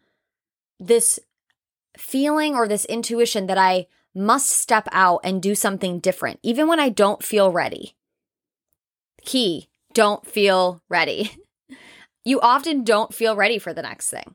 this 0.81 1.21
feeling 1.97 2.55
or 2.55 2.67
this 2.67 2.85
intuition 2.87 3.47
that 3.47 3.59
I 3.59 3.87
must 4.15 4.51
step 4.51 4.89
out 4.93 5.21
and 5.25 5.41
do 5.41 5.55
something 5.55 6.01
different, 6.01 6.41
even 6.43 6.67
when 6.67 6.81
I 6.81 6.89
don't 6.89 7.23
feel 7.23 7.53
ready. 7.53 7.95
Key, 9.25 9.69
don't 9.95 10.27
feel 10.27 10.83
ready. 10.89 11.37
you 12.25 12.41
often 12.41 12.83
don't 12.83 13.15
feel 13.15 13.37
ready 13.37 13.59
for 13.59 13.73
the 13.73 13.83
next 13.83 14.11
thing. 14.11 14.35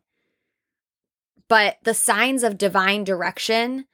But 1.49 1.77
the 1.83 1.93
signs 1.93 2.43
of 2.43 2.57
divine 2.57 3.03
direction 3.03 3.85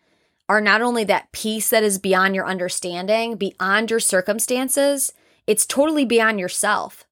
are 0.49 0.61
not 0.61 0.81
only 0.81 1.03
that 1.05 1.31
peace 1.31 1.69
that 1.69 1.83
is 1.83 1.99
beyond 1.99 2.35
your 2.35 2.45
understanding, 2.45 3.35
beyond 3.35 3.89
your 3.89 3.99
circumstances, 3.99 5.13
it's 5.47 5.65
totally 5.65 6.05
beyond 6.05 6.39
yourself. 6.39 7.05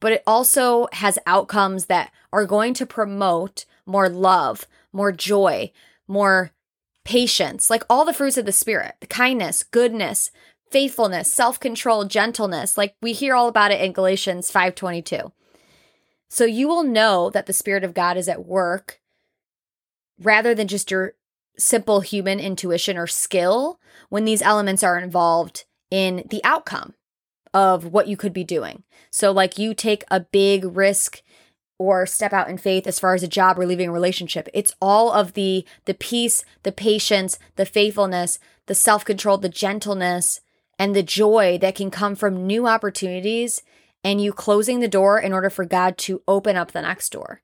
But 0.00 0.12
it 0.12 0.22
also 0.26 0.88
has 0.92 1.18
outcomes 1.26 1.86
that 1.86 2.12
are 2.32 2.44
going 2.44 2.74
to 2.74 2.86
promote 2.86 3.64
more 3.86 4.08
love, 4.08 4.66
more 4.92 5.12
joy, 5.12 5.72
more 6.06 6.52
patience, 7.04 7.70
like 7.70 7.84
all 7.88 8.04
the 8.04 8.12
fruits 8.12 8.36
of 8.36 8.46
the 8.46 8.52
Spirit, 8.52 8.96
the 9.00 9.06
kindness, 9.06 9.62
goodness, 9.62 10.30
faithfulness, 10.70 11.32
self-control, 11.32 12.04
gentleness. 12.04 12.76
Like 12.76 12.94
we 13.00 13.12
hear 13.12 13.34
all 13.34 13.48
about 13.48 13.70
it 13.70 13.80
in 13.80 13.92
Galatians 13.92 14.50
5:22. 14.50 15.32
So 16.28 16.44
you 16.44 16.68
will 16.68 16.82
know 16.82 17.30
that 17.30 17.46
the 17.46 17.52
Spirit 17.52 17.84
of 17.84 17.94
God 17.94 18.16
is 18.16 18.28
at 18.28 18.44
work 18.44 19.00
rather 20.20 20.54
than 20.54 20.68
just 20.68 20.90
your 20.90 21.14
simple 21.58 22.00
human 22.00 22.40
intuition 22.40 22.96
or 22.96 23.06
skill 23.06 23.80
when 24.08 24.24
these 24.24 24.42
elements 24.42 24.82
are 24.82 24.98
involved 24.98 25.64
in 25.90 26.26
the 26.30 26.42
outcome 26.44 26.94
of 27.54 27.86
what 27.86 28.08
you 28.08 28.16
could 28.16 28.32
be 28.32 28.44
doing. 28.44 28.82
So, 29.10 29.32
like 29.32 29.58
you 29.58 29.74
take 29.74 30.04
a 30.10 30.20
big 30.20 30.76
risk 30.76 31.22
or 31.78 32.06
step 32.06 32.32
out 32.32 32.48
in 32.48 32.58
faith 32.58 32.86
as 32.86 32.98
far 32.98 33.14
as 33.14 33.22
a 33.22 33.28
job 33.28 33.58
or 33.58 33.66
leaving 33.66 33.88
a 33.88 33.92
relationship. 33.92 34.48
It's 34.54 34.74
all 34.80 35.12
of 35.12 35.34
the 35.34 35.64
the 35.84 35.94
peace, 35.94 36.44
the 36.62 36.72
patience, 36.72 37.38
the 37.56 37.66
faithfulness, 37.66 38.38
the 38.66 38.74
self-control, 38.74 39.38
the 39.38 39.48
gentleness, 39.48 40.40
and 40.78 40.94
the 40.94 41.02
joy 41.02 41.58
that 41.60 41.74
can 41.74 41.90
come 41.90 42.14
from 42.14 42.46
new 42.46 42.66
opportunities 42.66 43.62
and 44.04 44.20
you 44.20 44.32
closing 44.32 44.80
the 44.80 44.88
door 44.88 45.18
in 45.18 45.32
order 45.32 45.50
for 45.50 45.64
God 45.64 45.98
to 45.98 46.22
open 46.28 46.56
up 46.56 46.72
the 46.72 46.82
next 46.82 47.10
door 47.10 47.42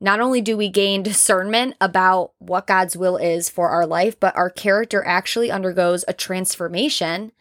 not 0.00 0.20
only 0.20 0.40
do 0.40 0.56
we 0.56 0.68
gain 0.68 1.02
discernment 1.02 1.74
about 1.80 2.32
what 2.38 2.66
God's 2.66 2.96
will 2.96 3.16
is 3.16 3.50
for 3.50 3.68
our 3.68 3.86
life, 3.86 4.18
but 4.18 4.34
our 4.34 4.48
character 4.48 5.04
actually 5.04 5.50
undergoes 5.50 6.04
a 6.08 6.14
transformation 6.14 7.32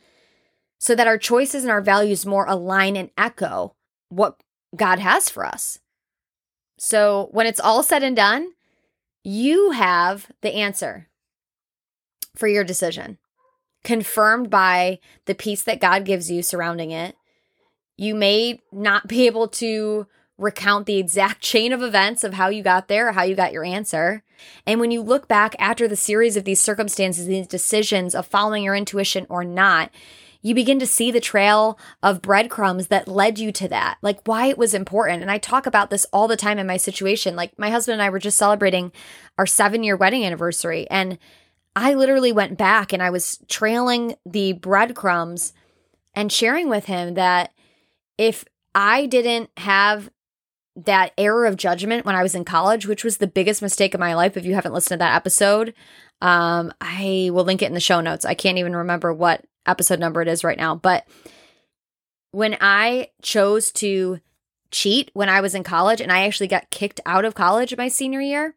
so 0.78 0.94
that 0.96 1.08
our 1.08 1.18
choices 1.18 1.63
and 1.63 1.72
our 1.72 1.82
values 1.82 2.25
more 2.25 2.46
align 2.46 2.96
and 2.98 3.12
echo 3.18 3.75
what 4.10 4.42
God 4.75 5.00
has 5.00 5.30
for 5.30 5.46
us. 5.46 5.80
So 6.78 7.30
when 7.32 7.48
it's 7.48 7.60
all 7.60 7.84
said 7.84 8.04
and 8.04 8.16
done, 8.16 8.51
you 9.24 9.72
have 9.72 10.32
the 10.42 10.54
answer 10.54 11.08
for 12.36 12.48
your 12.48 12.63
decision, 12.63 13.18
confirmed 13.84 14.50
by 14.50 15.00
the 15.25 15.36
peace 15.36 15.63
that 15.63 15.82
God 15.82 16.06
gives 16.06 16.32
you 16.32 16.42
surrounding 16.42 16.92
it. 16.92 17.16
You 17.98 18.16
may 18.16 18.62
not 18.72 19.08
be 19.08 19.28
able 19.28 19.50
to 19.50 20.08
recount 20.39 20.86
the 20.86 20.98
exact 20.98 21.41
chain 21.41 21.74
of 21.74 21.84
events 21.84 22.24
of 22.24 22.34
how 22.34 22.50
you 22.50 22.63
got 22.63 22.88
there 22.88 23.10
or 23.10 23.12
how 23.12 23.24
you 23.24 23.36
got 23.36 23.53
your 23.53 23.65
answer. 23.65 24.24
And 24.65 24.79
when 24.79 24.91
you 24.91 25.01
look 25.01 25.27
back 25.27 25.55
after 25.60 25.88
the 25.88 25.96
series 25.96 26.38
of 26.38 26.46
these 26.46 26.62
circumstances, 26.62 27.27
these 27.27 27.48
decisions 27.48 28.15
of 28.15 28.25
following 28.25 28.63
your 28.63 28.75
intuition 28.75 29.27
or 29.29 29.43
not, 29.43 29.91
you 30.41 30.55
begin 30.55 30.79
to 30.79 30.88
see 30.88 31.12
the 31.12 31.19
trail 31.19 31.77
of 32.01 32.22
breadcrumbs 32.22 32.88
that 32.88 33.10
led 33.10 33.39
you 33.39 33.51
to 33.51 33.67
that, 33.67 33.98
like 34.01 34.22
why 34.25 34.46
it 34.46 34.58
was 34.58 34.74
important. 34.74 35.22
And 35.22 35.29
I 35.29 35.38
talk 35.38 35.65
about 35.65 35.89
this 35.89 36.05
all 36.13 36.29
the 36.29 36.38
time 36.38 36.58
in 36.58 36.67
my 36.67 36.77
situation. 36.77 37.36
Like 37.36 37.60
my 37.60 37.69
husband 37.69 37.93
and 37.93 38.01
I 38.01 38.10
were 38.10 38.19
just 38.19 38.38
celebrating 38.38 38.93
our 39.38 39.46
seven 39.46 39.84
year 39.84 39.98
wedding 39.98 40.24
anniversary. 40.24 40.88
And 40.89 41.17
I 41.75 41.93
literally 41.93 42.31
went 42.31 42.58
back 42.58 42.93
and 42.93 43.03
I 43.03 43.10
was 43.10 43.39
trailing 43.48 44.15
the 44.25 44.53
breadcrumbs 44.53 45.53
and 46.13 46.31
sharing 46.31 46.69
with 46.69 46.86
him 46.86 47.15
that 47.15 47.51
if 48.17 48.46
I 48.74 49.05
didn't 49.05 49.50
have 49.58 50.10
that 50.86 51.14
error 51.18 51.46
of 51.46 51.58
judgment 51.58 52.06
when 52.06 52.16
I 52.16 52.24
was 52.24 52.36
in 52.36 52.46
college, 52.46 52.86
which 52.86 53.04
was 53.04 53.18
the 53.18 53.28
biggest 53.28 53.62
mistake 53.62 53.94
of 53.94 54.00
my 54.00 54.14
life. 54.16 54.38
If 54.38 54.46
you 54.46 54.56
haven't 54.56 54.74
listened 54.74 55.00
to 55.00 55.04
that 55.04 55.16
episode, 55.16 55.74
um, 56.22 56.74
I 56.82 57.30
will 57.32 57.44
link 57.44 57.62
it 57.62 57.68
in 57.68 57.74
the 57.74 57.80
show 57.80 58.02
notes. 58.02 58.26
I 58.26 58.34
can't 58.34 58.58
even 58.58 58.76
remember 58.76 59.14
what 59.14 59.46
episode 59.66 60.00
number 60.00 60.22
it 60.22 60.28
is 60.28 60.44
right 60.44 60.58
now, 60.58 60.76
but 60.76 61.08
when 62.32 62.58
I 62.62 63.10
chose 63.22 63.72
to 63.74 64.20
cheat 64.72 65.10
when 65.14 65.30
I 65.30 65.42
was 65.42 65.56
in 65.56 65.64
college 65.64 66.00
and 66.00 66.12
I 66.12 66.26
actually 66.26 66.48
got 66.48 66.70
kicked 66.70 67.02
out 67.06 67.26
of 67.26 67.36
college 67.36 67.76
my 67.76 67.88
senior 67.88 68.22
year, 68.22 68.56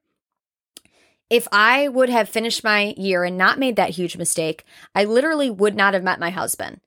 if 1.30 1.48
I 1.50 1.88
would 1.88 2.10
have 2.10 2.28
finished 2.28 2.62
my 2.62 2.94
year 2.98 3.24
and 3.24 3.38
not 3.38 3.58
made 3.58 3.76
that 3.76 3.90
huge 3.90 4.18
mistake, 4.18 4.64
I 4.94 5.04
literally 5.04 5.48
would 5.48 5.74
not 5.74 5.94
have 5.94 6.02
met 6.02 6.20
my 6.20 6.28
husband. 6.28 6.80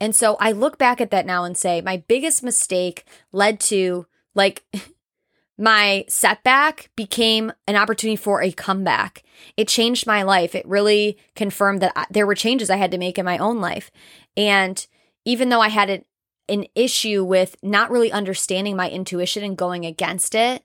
And 0.00 0.16
so 0.16 0.36
I 0.40 0.50
look 0.50 0.78
back 0.78 1.00
at 1.00 1.12
that 1.12 1.26
now 1.26 1.44
and 1.44 1.56
say, 1.56 1.80
my 1.80 1.98
biggest 2.08 2.42
mistake 2.42 3.04
led 3.30 3.60
to 3.60 4.06
like 4.34 4.64
my 5.58 6.04
setback 6.08 6.90
became 6.96 7.52
an 7.66 7.76
opportunity 7.76 8.16
for 8.16 8.42
a 8.42 8.52
comeback. 8.52 9.22
It 9.56 9.68
changed 9.68 10.06
my 10.06 10.22
life. 10.22 10.54
It 10.54 10.66
really 10.66 11.18
confirmed 11.36 11.80
that 11.82 11.92
I, 11.94 12.06
there 12.10 12.26
were 12.26 12.34
changes 12.34 12.70
I 12.70 12.76
had 12.76 12.90
to 12.92 12.98
make 12.98 13.18
in 13.18 13.24
my 13.24 13.38
own 13.38 13.60
life. 13.60 13.90
And 14.36 14.84
even 15.24 15.50
though 15.50 15.60
I 15.60 15.68
had 15.68 15.90
an, 15.90 16.04
an 16.48 16.66
issue 16.74 17.22
with 17.22 17.56
not 17.62 17.90
really 17.90 18.10
understanding 18.10 18.76
my 18.76 18.90
intuition 18.90 19.44
and 19.44 19.56
going 19.56 19.86
against 19.86 20.34
it, 20.34 20.64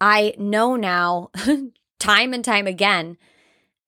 I 0.00 0.34
know 0.38 0.76
now, 0.76 1.30
time 1.98 2.32
and 2.32 2.44
time 2.44 2.66
again, 2.66 3.18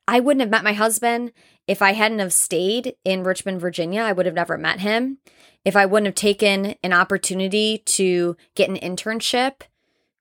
I 0.09 0.20
wouldn't 0.20 0.40
have 0.40 0.50
met 0.50 0.64
my 0.64 0.73
husband 0.73 1.32
if 1.70 1.80
I 1.80 1.92
hadn't 1.92 2.18
have 2.18 2.32
stayed 2.32 2.96
in 3.04 3.22
Richmond, 3.22 3.60
Virginia. 3.60 4.02
I 4.02 4.12
would 4.12 4.26
have 4.26 4.34
never 4.34 4.58
met 4.58 4.80
him 4.80 5.18
if 5.64 5.76
I 5.76 5.86
wouldn't 5.86 6.08
have 6.08 6.14
taken 6.16 6.74
an 6.82 6.92
opportunity 6.92 7.78
to 7.78 8.36
get 8.54 8.68
an 8.68 8.76
internship 8.76 9.62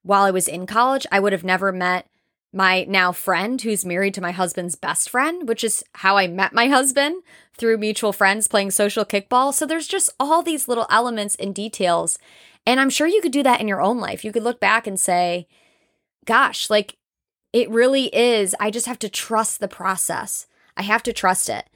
while 0.02 0.24
I 0.24 0.30
was 0.30 0.48
in 0.48 0.66
college, 0.66 1.06
I 1.10 1.20
would 1.20 1.32
have 1.32 1.44
never 1.44 1.72
met 1.72 2.06
my 2.52 2.84
now 2.88 3.12
friend 3.12 3.60
who's 3.60 3.84
married 3.84 4.14
to 4.14 4.20
my 4.20 4.32
husband's 4.32 4.74
best 4.74 5.08
friend, 5.08 5.48
which 5.48 5.62
is 5.62 5.84
how 5.96 6.16
I 6.16 6.26
met 6.26 6.52
my 6.52 6.68
husband 6.68 7.22
through 7.56 7.78
mutual 7.78 8.12
friends 8.12 8.48
playing 8.48 8.70
social 8.70 9.04
kickball. 9.04 9.52
So 9.52 9.66
there's 9.66 9.86
just 9.86 10.10
all 10.18 10.42
these 10.42 10.68
little 10.68 10.86
elements 10.90 11.36
and 11.36 11.54
details. 11.54 12.18
And 12.66 12.80
I'm 12.80 12.90
sure 12.90 13.06
you 13.06 13.20
could 13.20 13.32
do 13.32 13.42
that 13.42 13.60
in 13.60 13.68
your 13.68 13.80
own 13.80 13.98
life. 13.98 14.24
You 14.24 14.32
could 14.32 14.42
look 14.42 14.58
back 14.58 14.86
and 14.86 14.98
say, 14.98 15.46
gosh, 16.24 16.70
like 16.70 16.96
it 17.52 17.70
really 17.70 18.06
is. 18.14 18.54
I 18.58 18.70
just 18.70 18.86
have 18.86 18.98
to 19.00 19.08
trust 19.08 19.60
the 19.60 19.68
process. 19.68 20.46
I 20.80 20.82
have 20.84 21.02
to 21.02 21.12
trust 21.12 21.50
it. 21.50 21.68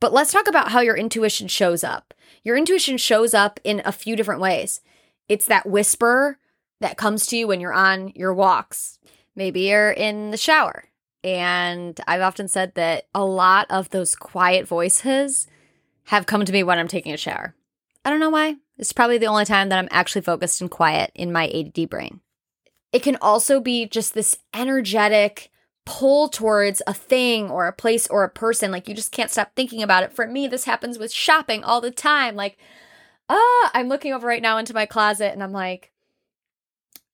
But 0.00 0.14
let's 0.14 0.32
talk 0.32 0.48
about 0.48 0.70
how 0.70 0.80
your 0.80 0.96
intuition 0.96 1.46
shows 1.46 1.84
up. 1.84 2.14
Your 2.42 2.56
intuition 2.56 2.96
shows 2.96 3.34
up 3.34 3.60
in 3.64 3.82
a 3.84 3.92
few 3.92 4.16
different 4.16 4.40
ways. 4.40 4.80
It's 5.28 5.44
that 5.44 5.68
whisper 5.68 6.38
that 6.80 6.96
comes 6.96 7.26
to 7.26 7.36
you 7.36 7.46
when 7.46 7.60
you're 7.60 7.74
on 7.74 8.12
your 8.14 8.32
walks. 8.32 8.98
Maybe 9.36 9.68
you're 9.68 9.90
in 9.90 10.30
the 10.30 10.38
shower. 10.38 10.84
And 11.22 12.00
I've 12.08 12.22
often 12.22 12.48
said 12.48 12.76
that 12.76 13.08
a 13.14 13.22
lot 13.22 13.66
of 13.68 13.90
those 13.90 14.14
quiet 14.14 14.66
voices 14.66 15.46
have 16.04 16.24
come 16.24 16.46
to 16.46 16.52
me 16.52 16.62
when 16.62 16.78
I'm 16.78 16.88
taking 16.88 17.12
a 17.12 17.18
shower. 17.18 17.54
I 18.06 18.08
don't 18.08 18.20
know 18.20 18.30
why. 18.30 18.56
It's 18.78 18.94
probably 18.94 19.18
the 19.18 19.26
only 19.26 19.44
time 19.44 19.68
that 19.68 19.78
I'm 19.78 19.88
actually 19.90 20.22
focused 20.22 20.62
and 20.62 20.70
quiet 20.70 21.12
in 21.14 21.30
my 21.30 21.46
ADD 21.48 21.90
brain. 21.90 22.20
It 22.90 23.02
can 23.02 23.18
also 23.20 23.60
be 23.60 23.84
just 23.84 24.14
this 24.14 24.38
energetic 24.54 25.50
pull 25.90 26.28
towards 26.28 26.80
a 26.86 26.94
thing 26.94 27.50
or 27.50 27.66
a 27.66 27.72
place 27.72 28.06
or 28.06 28.22
a 28.22 28.28
person. 28.28 28.70
Like 28.70 28.86
you 28.86 28.94
just 28.94 29.10
can't 29.10 29.30
stop 29.30 29.50
thinking 29.56 29.82
about 29.82 30.04
it. 30.04 30.12
For 30.12 30.24
me, 30.24 30.46
this 30.46 30.64
happens 30.64 31.00
with 31.00 31.10
shopping 31.10 31.64
all 31.64 31.80
the 31.80 31.90
time. 31.90 32.36
Like, 32.36 32.58
ah, 33.28 33.70
I'm 33.74 33.88
looking 33.88 34.12
over 34.12 34.24
right 34.24 34.40
now 34.40 34.56
into 34.56 34.72
my 34.72 34.86
closet 34.86 35.32
and 35.32 35.42
I'm 35.42 35.50
like, 35.50 35.90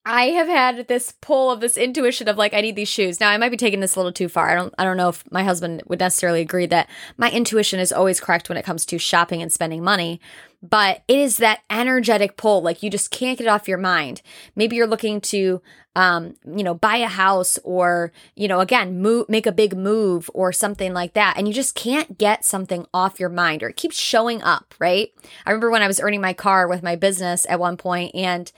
I 0.05 0.25
have 0.25 0.47
had 0.47 0.87
this 0.87 1.11
pull 1.21 1.49
of 1.49 1.59
this 1.59 1.75
intuition 1.75 2.27
of 2.27 2.37
like 2.37 2.53
I 2.53 2.61
need 2.61 2.75
these 2.75 2.87
shoes. 2.87 3.19
Now 3.19 3.29
I 3.29 3.37
might 3.37 3.49
be 3.49 3.57
taking 3.57 3.79
this 3.79 3.95
a 3.95 3.99
little 3.99 4.13
too 4.13 4.29
far. 4.29 4.47
I 4.47 4.55
don't 4.55 4.73
I 4.77 4.83
don't 4.83 4.95
know 4.95 5.09
if 5.09 5.23
my 5.31 5.43
husband 5.43 5.81
would 5.87 5.99
necessarily 5.99 6.41
agree 6.41 6.67
that 6.67 6.87
my 7.17 7.31
intuition 7.31 7.79
is 7.79 7.91
always 7.91 8.19
correct 8.19 8.47
when 8.47 8.59
it 8.59 8.63
comes 8.63 8.85
to 8.85 8.99
shopping 8.99 9.41
and 9.41 9.51
spending 9.51 9.83
money, 9.83 10.21
but 10.61 11.03
it 11.07 11.19
is 11.19 11.37
that 11.37 11.61
energetic 11.69 12.35
pull 12.37 12.61
like 12.61 12.81
you 12.81 12.89
just 12.89 13.11
can't 13.11 13.37
get 13.37 13.45
it 13.45 13.49
off 13.49 13.67
your 13.67 13.77
mind. 13.77 14.21
Maybe 14.55 14.75
you're 14.75 14.87
looking 14.87 15.21
to 15.21 15.61
um, 15.95 16.35
you 16.45 16.63
know, 16.63 16.75
buy 16.75 16.97
a 16.97 17.07
house 17.07 17.57
or, 17.63 18.11
you 18.35 18.47
know, 18.47 18.59
again, 18.59 19.01
move 19.01 19.27
make 19.29 19.47
a 19.47 19.51
big 19.51 19.75
move 19.75 20.29
or 20.35 20.51
something 20.51 20.93
like 20.93 21.13
that 21.13 21.35
and 21.37 21.47
you 21.47 21.53
just 21.53 21.73
can't 21.73 22.19
get 22.19 22.45
something 22.45 22.85
off 22.93 23.19
your 23.19 23.29
mind 23.29 23.63
or 23.63 23.69
it 23.69 23.77
keeps 23.77 23.99
showing 23.99 24.41
up, 24.43 24.75
right? 24.77 25.09
I 25.45 25.49
remember 25.49 25.71
when 25.71 25.81
I 25.81 25.87
was 25.87 25.99
earning 25.99 26.21
my 26.21 26.33
car 26.33 26.67
with 26.67 26.83
my 26.83 26.95
business 26.95 27.47
at 27.49 27.59
one 27.59 27.77
point 27.77 28.13
and 28.13 28.51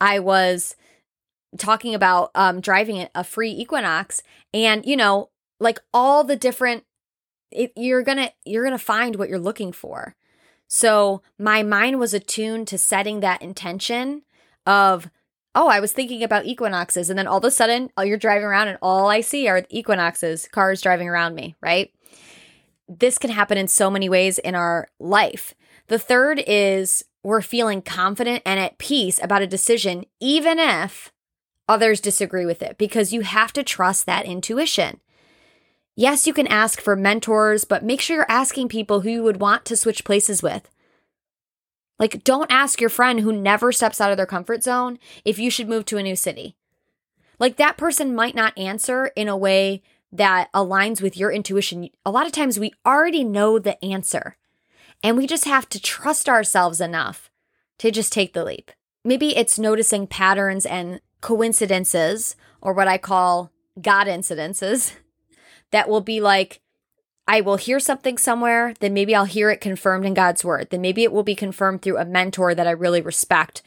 I 0.00 0.20
was 0.20 0.74
talking 1.56 1.94
about 1.94 2.30
um, 2.34 2.60
driving 2.60 3.08
a 3.14 3.24
free 3.24 3.50
Equinox, 3.50 4.22
and 4.52 4.84
you 4.84 4.96
know, 4.96 5.30
like 5.60 5.78
all 5.92 6.24
the 6.24 6.36
different, 6.36 6.84
it, 7.50 7.72
you're 7.76 8.02
gonna 8.02 8.30
you're 8.44 8.64
gonna 8.64 8.78
find 8.78 9.16
what 9.16 9.28
you're 9.28 9.38
looking 9.38 9.72
for. 9.72 10.14
So 10.68 11.22
my 11.38 11.62
mind 11.62 11.98
was 11.98 12.14
attuned 12.14 12.68
to 12.68 12.78
setting 12.78 13.20
that 13.20 13.42
intention 13.42 14.22
of, 14.66 15.08
oh, 15.54 15.68
I 15.68 15.80
was 15.80 15.92
thinking 15.92 16.22
about 16.22 16.46
equinoxes, 16.46 17.08
and 17.08 17.18
then 17.18 17.26
all 17.26 17.38
of 17.38 17.44
a 17.44 17.50
sudden, 17.50 17.90
oh, 17.96 18.02
you're 18.02 18.18
driving 18.18 18.44
around, 18.44 18.68
and 18.68 18.78
all 18.82 19.08
I 19.08 19.20
see 19.20 19.48
are 19.48 19.64
equinoxes, 19.70 20.48
cars 20.50 20.82
driving 20.82 21.08
around 21.08 21.34
me, 21.34 21.54
right? 21.60 21.92
This 22.88 23.18
can 23.18 23.30
happen 23.30 23.58
in 23.58 23.68
so 23.68 23.90
many 23.90 24.08
ways 24.08 24.38
in 24.38 24.54
our 24.54 24.88
life. 24.98 25.54
The 25.88 25.98
third 25.98 26.42
is 26.46 27.04
we're 27.22 27.42
feeling 27.42 27.82
confident 27.82 28.42
and 28.46 28.60
at 28.60 28.78
peace 28.78 29.20
about 29.22 29.42
a 29.42 29.46
decision, 29.46 30.04
even 30.20 30.58
if 30.58 31.12
others 31.68 32.00
disagree 32.00 32.46
with 32.46 32.62
it 32.62 32.78
because 32.78 33.12
you 33.12 33.22
have 33.22 33.52
to 33.52 33.64
trust 33.64 34.06
that 34.06 34.24
intuition. 34.24 35.00
Yes, 35.98 36.26
you 36.26 36.34
can 36.34 36.46
ask 36.46 36.78
for 36.78 36.94
mentors, 36.94 37.64
but 37.64 37.82
make 37.82 38.02
sure 38.02 38.16
you're 38.16 38.26
asking 38.30 38.68
people 38.68 39.00
who 39.00 39.08
you 39.08 39.22
would 39.22 39.40
want 39.40 39.64
to 39.64 39.76
switch 39.76 40.04
places 40.04 40.42
with. 40.42 40.68
Like, 41.98 42.22
don't 42.22 42.52
ask 42.52 42.82
your 42.82 42.90
friend 42.90 43.20
who 43.20 43.32
never 43.32 43.72
steps 43.72 43.98
out 43.98 44.10
of 44.10 44.18
their 44.18 44.26
comfort 44.26 44.62
zone 44.62 44.98
if 45.24 45.38
you 45.38 45.50
should 45.50 45.70
move 45.70 45.86
to 45.86 45.96
a 45.96 46.02
new 46.02 46.14
city. 46.14 46.54
Like, 47.38 47.56
that 47.56 47.78
person 47.78 48.14
might 48.14 48.34
not 48.34 48.56
answer 48.58 49.06
in 49.16 49.26
a 49.26 49.38
way 49.38 49.82
that 50.12 50.52
aligns 50.52 51.00
with 51.00 51.16
your 51.16 51.32
intuition. 51.32 51.88
A 52.04 52.10
lot 52.10 52.26
of 52.26 52.32
times 52.32 52.60
we 52.60 52.74
already 52.84 53.24
know 53.24 53.58
the 53.58 53.82
answer, 53.82 54.36
and 55.02 55.16
we 55.16 55.26
just 55.26 55.46
have 55.46 55.66
to 55.70 55.80
trust 55.80 56.28
ourselves 56.28 56.78
enough 56.78 57.30
to 57.78 57.90
just 57.90 58.12
take 58.12 58.34
the 58.34 58.44
leap. 58.44 58.70
Maybe 59.02 59.34
it's 59.34 59.58
noticing 59.58 60.06
patterns 60.06 60.66
and 60.66 61.00
coincidences 61.22 62.36
or 62.60 62.74
what 62.74 62.88
I 62.88 62.98
call 62.98 63.50
God 63.80 64.08
incidences 64.08 64.92
that 65.72 65.88
will 65.88 66.00
be 66.00 66.20
like, 66.20 66.60
I 67.28 67.40
will 67.40 67.56
hear 67.56 67.80
something 67.80 68.18
somewhere, 68.18 68.74
then 68.78 68.94
maybe 68.94 69.14
I'll 69.14 69.24
hear 69.24 69.50
it 69.50 69.60
confirmed 69.60 70.06
in 70.06 70.14
God's 70.14 70.44
word. 70.44 70.68
Then 70.70 70.80
maybe 70.80 71.02
it 71.02 71.12
will 71.12 71.24
be 71.24 71.34
confirmed 71.34 71.82
through 71.82 71.98
a 71.98 72.04
mentor 72.04 72.54
that 72.54 72.68
I 72.68 72.70
really 72.70 73.00
respect. 73.00 73.62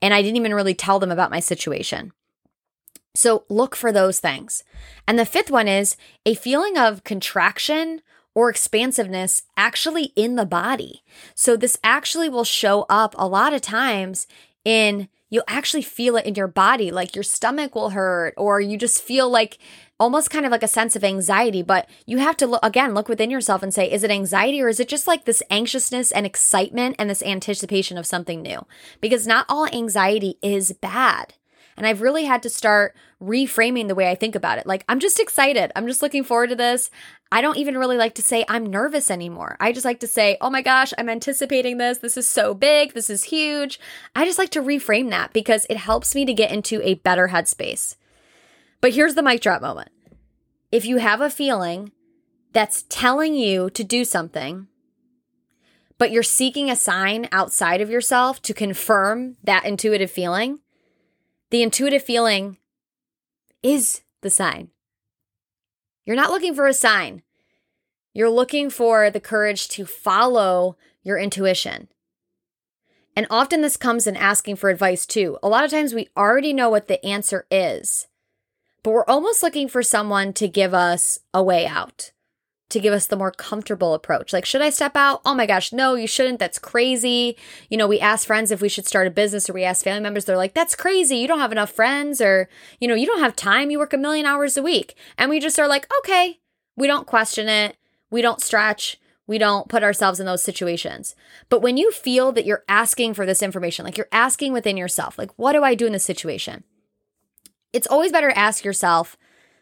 And 0.00 0.14
I 0.14 0.22
didn't 0.22 0.36
even 0.36 0.54
really 0.54 0.74
tell 0.74 0.98
them 0.98 1.10
about 1.10 1.30
my 1.30 1.40
situation. 1.40 2.12
So 3.14 3.44
look 3.50 3.76
for 3.76 3.92
those 3.92 4.18
things. 4.18 4.64
And 5.06 5.18
the 5.18 5.26
fifth 5.26 5.50
one 5.50 5.68
is 5.68 5.96
a 6.24 6.34
feeling 6.34 6.78
of 6.78 7.04
contraction 7.04 8.00
or 8.34 8.48
expansiveness 8.48 9.42
actually 9.56 10.04
in 10.16 10.36
the 10.36 10.46
body. 10.46 11.02
So 11.34 11.54
this 11.54 11.76
actually 11.84 12.30
will 12.30 12.44
show 12.44 12.86
up 12.88 13.14
a 13.18 13.28
lot 13.28 13.52
of 13.52 13.60
times 13.60 14.26
in 14.64 15.08
you'll 15.28 15.44
actually 15.48 15.82
feel 15.82 16.16
it 16.16 16.26
in 16.26 16.34
your 16.34 16.46
body, 16.46 16.90
like 16.90 17.14
your 17.14 17.22
stomach 17.22 17.74
will 17.74 17.90
hurt, 17.90 18.34
or 18.36 18.60
you 18.60 18.76
just 18.76 19.02
feel 19.02 19.28
like 19.30 19.58
almost 20.02 20.30
kind 20.30 20.44
of 20.44 20.50
like 20.50 20.64
a 20.64 20.68
sense 20.68 20.96
of 20.96 21.04
anxiety. 21.04 21.62
But 21.62 21.88
you 22.06 22.18
have 22.18 22.36
to 22.38 22.46
look 22.48 22.64
again, 22.64 22.92
look 22.92 23.08
within 23.08 23.30
yourself 23.30 23.62
and 23.62 23.72
say, 23.72 23.90
is 23.90 24.02
it 24.02 24.10
anxiety 24.10 24.60
or 24.60 24.68
is 24.68 24.80
it 24.80 24.88
just 24.88 25.06
like 25.06 25.24
this 25.24 25.44
anxiousness 25.48 26.10
and 26.10 26.26
excitement 26.26 26.96
and 26.98 27.08
this 27.08 27.22
anticipation 27.22 27.96
of 27.96 28.04
something 28.04 28.42
new? 28.42 28.66
Because 29.00 29.28
not 29.28 29.46
all 29.48 29.66
anxiety 29.66 30.38
is 30.42 30.72
bad. 30.72 31.34
And 31.76 31.86
I've 31.86 32.02
really 32.02 32.24
had 32.24 32.42
to 32.42 32.50
start 32.50 32.96
reframing 33.22 33.86
the 33.86 33.94
way 33.94 34.10
I 34.10 34.16
think 34.16 34.34
about 34.34 34.58
it. 34.58 34.66
Like, 34.66 34.84
I'm 34.88 34.98
just 34.98 35.20
excited. 35.20 35.70
I'm 35.76 35.86
just 35.86 36.02
looking 36.02 36.24
forward 36.24 36.50
to 36.50 36.56
this. 36.56 36.90
I 37.30 37.40
don't 37.40 37.56
even 37.56 37.78
really 37.78 37.96
like 37.96 38.14
to 38.16 38.22
say 38.22 38.44
I'm 38.48 38.66
nervous 38.66 39.08
anymore. 39.08 39.56
I 39.60 39.72
just 39.72 39.84
like 39.84 40.00
to 40.00 40.08
say, 40.08 40.36
oh 40.40 40.50
my 40.50 40.62
gosh, 40.62 40.92
I'm 40.98 41.08
anticipating 41.08 41.78
this. 41.78 41.98
This 41.98 42.16
is 42.16 42.28
so 42.28 42.54
big. 42.54 42.92
This 42.92 43.08
is 43.08 43.24
huge. 43.24 43.78
I 44.16 44.24
just 44.24 44.38
like 44.38 44.50
to 44.50 44.60
reframe 44.60 45.10
that 45.10 45.32
because 45.32 45.64
it 45.70 45.76
helps 45.78 46.14
me 46.14 46.26
to 46.26 46.34
get 46.34 46.50
into 46.50 46.82
a 46.82 46.94
better 46.94 47.28
headspace. 47.28 47.94
But 48.82 48.94
here's 48.94 49.14
the 49.14 49.22
mic 49.22 49.40
drop 49.40 49.62
moment. 49.62 49.90
If 50.72 50.84
you 50.84 50.96
have 50.98 51.20
a 51.20 51.30
feeling 51.30 51.92
that's 52.52 52.84
telling 52.88 53.34
you 53.34 53.70
to 53.70 53.84
do 53.84 54.04
something, 54.04 54.66
but 55.98 56.10
you're 56.10 56.24
seeking 56.24 56.68
a 56.68 56.74
sign 56.74 57.28
outside 57.30 57.80
of 57.80 57.90
yourself 57.90 58.42
to 58.42 58.52
confirm 58.52 59.36
that 59.44 59.64
intuitive 59.64 60.10
feeling, 60.10 60.58
the 61.50 61.62
intuitive 61.62 62.02
feeling 62.02 62.58
is 63.62 64.02
the 64.20 64.30
sign. 64.30 64.70
You're 66.04 66.16
not 66.16 66.30
looking 66.30 66.54
for 66.54 66.66
a 66.66 66.74
sign. 66.74 67.22
You're 68.12 68.30
looking 68.30 68.68
for 68.68 69.10
the 69.10 69.20
courage 69.20 69.68
to 69.68 69.86
follow 69.86 70.76
your 71.04 71.18
intuition. 71.18 71.86
And 73.14 73.28
often 73.30 73.60
this 73.60 73.76
comes 73.76 74.08
in 74.08 74.16
asking 74.16 74.56
for 74.56 74.70
advice 74.70 75.06
too. 75.06 75.38
A 75.40 75.48
lot 75.48 75.64
of 75.64 75.70
times 75.70 75.94
we 75.94 76.08
already 76.16 76.52
know 76.52 76.68
what 76.68 76.88
the 76.88 77.04
answer 77.06 77.46
is, 77.48 78.08
but 78.82 78.90
we're 78.90 79.04
almost 79.06 79.42
looking 79.42 79.68
for 79.68 79.82
someone 79.82 80.32
to 80.34 80.48
give 80.48 80.74
us 80.74 81.20
a 81.32 81.42
way 81.42 81.66
out 81.66 82.12
to 82.72 82.80
give 82.80 82.94
us 82.94 83.06
the 83.06 83.16
more 83.16 83.30
comfortable 83.30 83.92
approach. 83.92 84.32
Like, 84.32 84.46
should 84.46 84.62
I 84.62 84.70
step 84.70 84.96
out? 84.96 85.20
Oh 85.26 85.34
my 85.34 85.44
gosh, 85.44 85.72
no, 85.72 85.94
you 85.94 86.06
shouldn't. 86.06 86.38
That's 86.38 86.58
crazy. 86.58 87.36
You 87.68 87.76
know, 87.76 87.86
we 87.86 88.00
ask 88.00 88.26
friends 88.26 88.50
if 88.50 88.62
we 88.62 88.70
should 88.70 88.86
start 88.86 89.06
a 89.06 89.10
business 89.10 89.48
or 89.48 89.52
we 89.52 89.62
ask 89.62 89.84
family 89.84 90.00
members, 90.00 90.24
they're 90.24 90.38
like, 90.38 90.54
that's 90.54 90.74
crazy. 90.74 91.16
You 91.16 91.28
don't 91.28 91.38
have 91.38 91.52
enough 91.52 91.70
friends 91.70 92.22
or, 92.22 92.48
you 92.80 92.88
know, 92.88 92.94
you 92.94 93.06
don't 93.06 93.20
have 93.20 93.36
time. 93.36 93.70
You 93.70 93.78
work 93.78 93.92
a 93.92 93.98
million 93.98 94.24
hours 94.24 94.56
a 94.56 94.62
week. 94.62 94.96
And 95.18 95.28
we 95.28 95.38
just 95.38 95.58
are 95.58 95.68
like, 95.68 95.86
okay, 95.98 96.40
we 96.74 96.86
don't 96.86 97.06
question 97.06 97.46
it. 97.46 97.76
We 98.10 98.22
don't 98.22 98.40
stretch. 98.40 98.98
We 99.26 99.36
don't 99.36 99.68
put 99.68 99.82
ourselves 99.82 100.18
in 100.18 100.24
those 100.24 100.42
situations. 100.42 101.14
But 101.50 101.60
when 101.60 101.76
you 101.76 101.92
feel 101.92 102.32
that 102.32 102.46
you're 102.46 102.64
asking 102.68 103.14
for 103.14 103.26
this 103.26 103.42
information, 103.42 103.84
like 103.84 103.98
you're 103.98 104.08
asking 104.12 104.54
within 104.54 104.78
yourself, 104.78 105.18
like, 105.18 105.30
what 105.36 105.52
do 105.52 105.62
I 105.62 105.74
do 105.74 105.86
in 105.86 105.92
this 105.92 106.04
situation? 106.04 106.64
It's 107.72 107.86
always 107.86 108.12
better 108.12 108.30
to 108.30 108.38
ask 108.38 108.64
yourself 108.64 109.16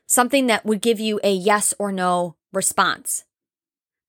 something 0.07 0.47
that 0.49 0.67
would 0.67 0.81
give 0.81 0.99
you 0.99 1.21
a 1.23 1.33
yes 1.33 1.73
or 1.79 1.93
no 1.93 2.37
response. 2.53 3.25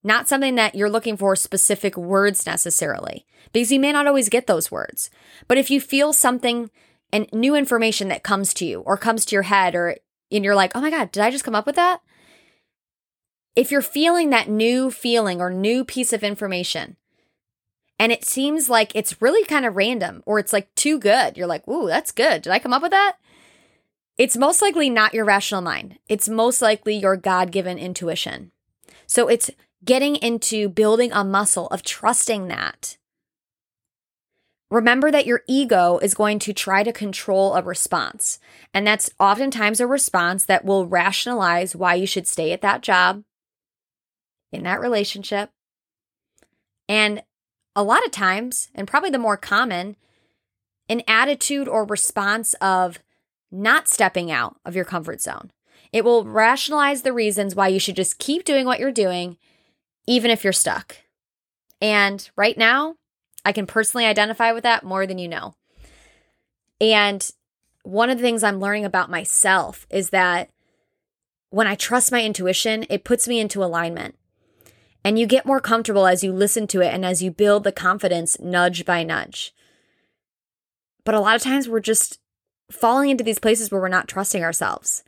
Not 0.04 0.28
something 0.28 0.56
that 0.56 0.74
you're 0.74 0.90
looking 0.90 1.16
for 1.16 1.36
specific 1.36 1.96
words 1.96 2.46
necessarily, 2.46 3.26
because 3.54 3.72
you 3.72 3.80
may 3.80 3.92
not 3.92 4.08
always 4.08 4.30
get 4.30 4.48
those 4.48 4.72
words. 4.72 5.12
But 5.48 5.60
if 5.60 5.70
you 5.70 5.80
feel 5.80 6.12
something 6.12 6.72
and 7.14 7.28
new 7.32 7.56
information 7.56 8.08
that 8.08 8.24
comes 8.24 8.54
to 8.56 8.66
you 8.66 8.80
or 8.80 8.98
comes 8.98 9.26
to 9.26 9.36
your 9.36 9.44
head, 9.44 9.76
or 9.76 9.98
and 10.32 10.44
you're 10.44 10.56
like, 10.56 10.72
oh 10.76 10.82
my 10.82 10.90
God, 10.90 11.12
did 11.12 11.22
I 11.22 11.30
just 11.30 11.44
come 11.44 11.56
up 11.56 11.68
with 11.68 11.76
that? 11.76 12.02
If 13.56 13.70
you're 13.70 13.82
feeling 13.82 14.30
that 14.30 14.50
new 14.50 14.90
feeling 14.90 15.40
or 15.42 15.52
new 15.52 15.84
piece 15.86 16.14
of 16.14 16.24
information, 16.24 16.96
and 18.00 18.12
it 18.12 18.26
seems 18.26 18.70
like 18.70 18.96
it's 18.96 19.22
really 19.22 19.46
kind 19.46 19.66
of 19.66 19.76
random 19.76 20.24
or 20.26 20.40
it's 20.40 20.54
like 20.54 20.74
too 20.74 20.98
good, 20.98 21.38
you're 21.38 21.46
like, 21.46 21.68
ooh, 21.68 21.88
that's 21.88 22.12
good. 22.12 22.42
Did 22.42 22.52
I 22.52 22.58
come 22.58 22.74
up 22.74 22.82
with 22.82 22.92
that? 22.92 23.18
It's 24.18 24.38
most 24.38 24.62
likely 24.62 24.90
not 24.90 25.14
your 25.14 25.26
rational 25.26 25.62
mind. 25.62 25.98
It's 26.08 26.30
most 26.30 26.62
likely 26.62 26.96
your 26.96 27.18
God 27.18 27.52
given 27.52 27.78
intuition. 27.78 28.52
So 29.08 29.28
it's 29.28 29.50
getting 29.84 30.16
into 30.18 30.70
building 30.70 31.12
a 31.12 31.24
muscle 31.24 31.68
of 31.68 31.84
trusting 31.84 32.48
that. 32.48 32.98
Remember 34.70 35.12
that 35.12 35.26
your 35.26 35.42
ego 35.48 35.98
is 35.98 36.14
going 36.14 36.40
to 36.40 36.54
try 36.54 36.82
to 36.84 36.94
control 36.94 37.56
a 37.56 37.62
response. 37.62 38.40
And 38.74 38.88
that's 38.88 39.10
oftentimes 39.20 39.82
a 39.82 39.88
response 39.88 40.46
that 40.46 40.64
will 40.64 40.88
rationalize 40.88 41.76
why 41.76 41.96
you 41.96 42.06
should 42.06 42.26
stay 42.26 42.54
at 42.54 42.62
that 42.62 42.82
job, 42.82 43.24
in 44.54 44.64
that 44.64 44.80
relationship. 44.80 45.50
And 46.88 47.24
a 47.76 47.84
lot 47.84 48.06
of 48.06 48.12
times, 48.12 48.70
and 48.74 48.88
probably 48.88 49.10
the 49.10 49.18
more 49.18 49.36
common, 49.36 49.98
an 50.88 51.02
attitude 51.08 51.68
or 51.68 51.84
response 51.86 52.54
of 52.56 53.00
not 53.52 53.88
stepping 53.88 54.32
out 54.32 54.58
of 54.66 54.76
your 54.76 54.86
comfort 54.86 55.22
zone. 55.22 55.52
It 55.92 56.06
will 56.06 56.24
mm. 56.24 56.34
rationalize 56.34 57.02
the 57.02 57.14
reasons 57.14 57.56
why 57.56 57.68
you 57.68 57.80
should 57.80 57.96
just 57.96 58.20
keep 58.20 58.46
doing 58.46 58.66
what 58.66 58.80
you're 58.80 58.92
doing, 58.92 59.38
even 60.08 60.32
if 60.32 60.44
you're 60.44 60.54
stuck. 60.54 60.98
And 61.82 62.30
right 62.36 62.58
now, 62.58 62.96
I 63.44 63.52
can 63.52 63.66
personally 63.66 64.06
identify 64.06 64.52
with 64.52 64.64
that 64.64 64.84
more 64.84 65.06
than 65.06 65.18
you 65.18 65.28
know. 65.28 65.56
And 66.80 67.30
one 67.84 68.10
of 68.10 68.18
the 68.18 68.24
things 68.24 68.44
I'm 68.44 68.60
learning 68.60 68.86
about 68.86 69.10
myself 69.10 69.88
is 69.90 70.12
that 70.12 70.50
when 71.50 71.68
I 71.68 71.76
trust 71.76 72.12
my 72.12 72.24
intuition, 72.24 72.86
it 72.90 73.04
puts 73.04 73.28
me 73.28 73.40
into 73.40 73.64
alignment. 73.64 74.16
And 75.04 75.18
you 75.18 75.26
get 75.26 75.48
more 75.48 75.60
comfortable 75.60 76.06
as 76.06 76.24
you 76.24 76.32
listen 76.32 76.68
to 76.68 76.82
it 76.82 76.94
and 76.94 77.04
as 77.04 77.24
you 77.24 77.32
build 77.32 77.64
the 77.64 77.72
confidence 77.72 78.40
nudge 78.40 78.86
by 78.86 79.04
nudge. 79.04 79.54
But 81.04 81.16
a 81.16 81.20
lot 81.20 81.36
of 81.36 81.42
times 81.42 81.68
we're 81.68 81.80
just 81.80 82.20
falling 82.72 83.10
into 83.10 83.24
these 83.24 83.40
places 83.40 83.72
where 83.72 83.82
we're 83.82 83.88
not 83.88 84.08
trusting 84.08 84.44
ourselves 84.44 85.04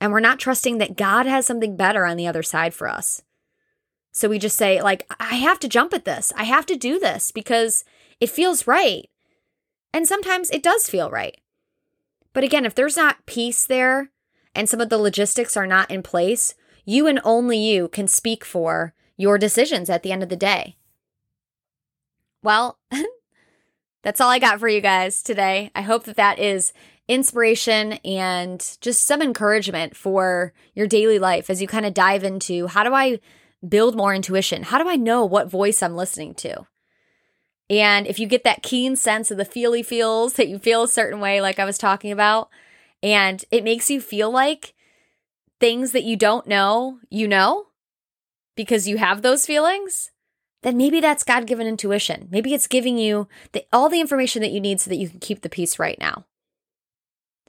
and 0.00 0.12
we're 0.12 0.20
not 0.20 0.38
trusting 0.40 0.78
that 0.78 0.96
God 0.96 1.26
has 1.26 1.46
something 1.46 1.76
better 1.76 2.04
on 2.04 2.16
the 2.16 2.26
other 2.26 2.42
side 2.42 2.74
for 2.74 2.88
us. 2.88 3.22
So 4.10 4.28
we 4.28 4.38
just 4.38 4.56
say, 4.56 4.82
like, 4.82 5.06
I 5.18 5.36
have 5.36 5.58
to 5.60 5.68
jump 5.68 5.94
at 5.94 6.04
this. 6.04 6.32
I 6.36 6.44
have 6.44 6.66
to 6.66 6.76
do 6.76 6.98
this 6.98 7.30
because 7.30 7.84
it 8.20 8.30
feels 8.30 8.66
right. 8.66 9.08
And 9.94 10.06
sometimes 10.06 10.50
it 10.50 10.62
does 10.62 10.88
feel 10.88 11.10
right. 11.10 11.38
But 12.32 12.44
again, 12.44 12.66
if 12.66 12.74
there's 12.74 12.96
not 12.96 13.24
peace 13.26 13.64
there 13.64 14.10
and 14.54 14.68
some 14.68 14.80
of 14.80 14.88
the 14.88 14.98
logistics 14.98 15.56
are 15.56 15.66
not 15.66 15.90
in 15.90 16.02
place, 16.02 16.54
you 16.84 17.06
and 17.06 17.20
only 17.24 17.58
you 17.58 17.88
can 17.88 18.08
speak 18.08 18.44
for 18.44 18.94
your 19.16 19.38
decisions 19.38 19.88
at 19.88 20.02
the 20.02 20.12
end 20.12 20.22
of 20.22 20.28
the 20.28 20.36
day. 20.36 20.76
Well, 22.42 22.78
that's 24.02 24.20
all 24.20 24.30
I 24.30 24.38
got 24.38 24.58
for 24.58 24.68
you 24.68 24.80
guys 24.80 25.22
today. 25.22 25.70
I 25.74 25.82
hope 25.82 26.04
that 26.04 26.16
that 26.16 26.38
is 26.38 26.72
inspiration 27.12 27.94
and 28.04 28.78
just 28.80 29.06
some 29.06 29.20
encouragement 29.20 29.94
for 29.94 30.54
your 30.74 30.86
daily 30.86 31.18
life 31.18 31.50
as 31.50 31.60
you 31.60 31.68
kind 31.68 31.84
of 31.84 31.92
dive 31.92 32.24
into 32.24 32.66
how 32.68 32.82
do 32.82 32.94
I 32.94 33.20
build 33.66 33.94
more 33.94 34.14
intuition? 34.14 34.62
How 34.62 34.82
do 34.82 34.88
I 34.88 34.96
know 34.96 35.24
what 35.24 35.50
voice 35.50 35.82
I'm 35.82 35.94
listening 35.94 36.34
to? 36.36 36.66
And 37.68 38.06
if 38.06 38.18
you 38.18 38.26
get 38.26 38.44
that 38.44 38.62
keen 38.62 38.96
sense 38.96 39.30
of 39.30 39.36
the 39.36 39.44
feely 39.44 39.82
feels 39.82 40.34
that 40.34 40.48
you 40.48 40.58
feel 40.58 40.84
a 40.84 40.88
certain 40.88 41.20
way, 41.20 41.40
like 41.40 41.58
I 41.58 41.64
was 41.64 41.78
talking 41.78 42.12
about, 42.12 42.48
and 43.02 43.44
it 43.50 43.62
makes 43.62 43.90
you 43.90 44.00
feel 44.00 44.30
like 44.30 44.74
things 45.60 45.92
that 45.92 46.04
you 46.04 46.16
don't 46.16 46.46
know, 46.46 46.98
you 47.10 47.28
know, 47.28 47.66
because 48.56 48.88
you 48.88 48.96
have 48.98 49.22
those 49.22 49.46
feelings, 49.46 50.10
then 50.62 50.76
maybe 50.76 51.00
that's 51.00 51.24
God 51.24 51.46
given 51.46 51.66
intuition. 51.66 52.28
Maybe 52.30 52.54
it's 52.54 52.66
giving 52.66 52.96
you 52.96 53.28
the, 53.52 53.64
all 53.72 53.88
the 53.88 54.00
information 54.00 54.42
that 54.42 54.52
you 54.52 54.60
need 54.60 54.80
so 54.80 54.88
that 54.88 54.96
you 54.96 55.08
can 55.08 55.20
keep 55.20 55.42
the 55.42 55.48
peace 55.48 55.78
right 55.78 55.98
now. 55.98 56.24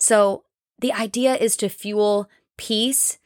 So 0.04 0.44
the 0.80 0.92
idea 0.92 1.34
is 1.36 1.56
to 1.56 1.70
fuel 1.70 2.30
peace 2.58 3.20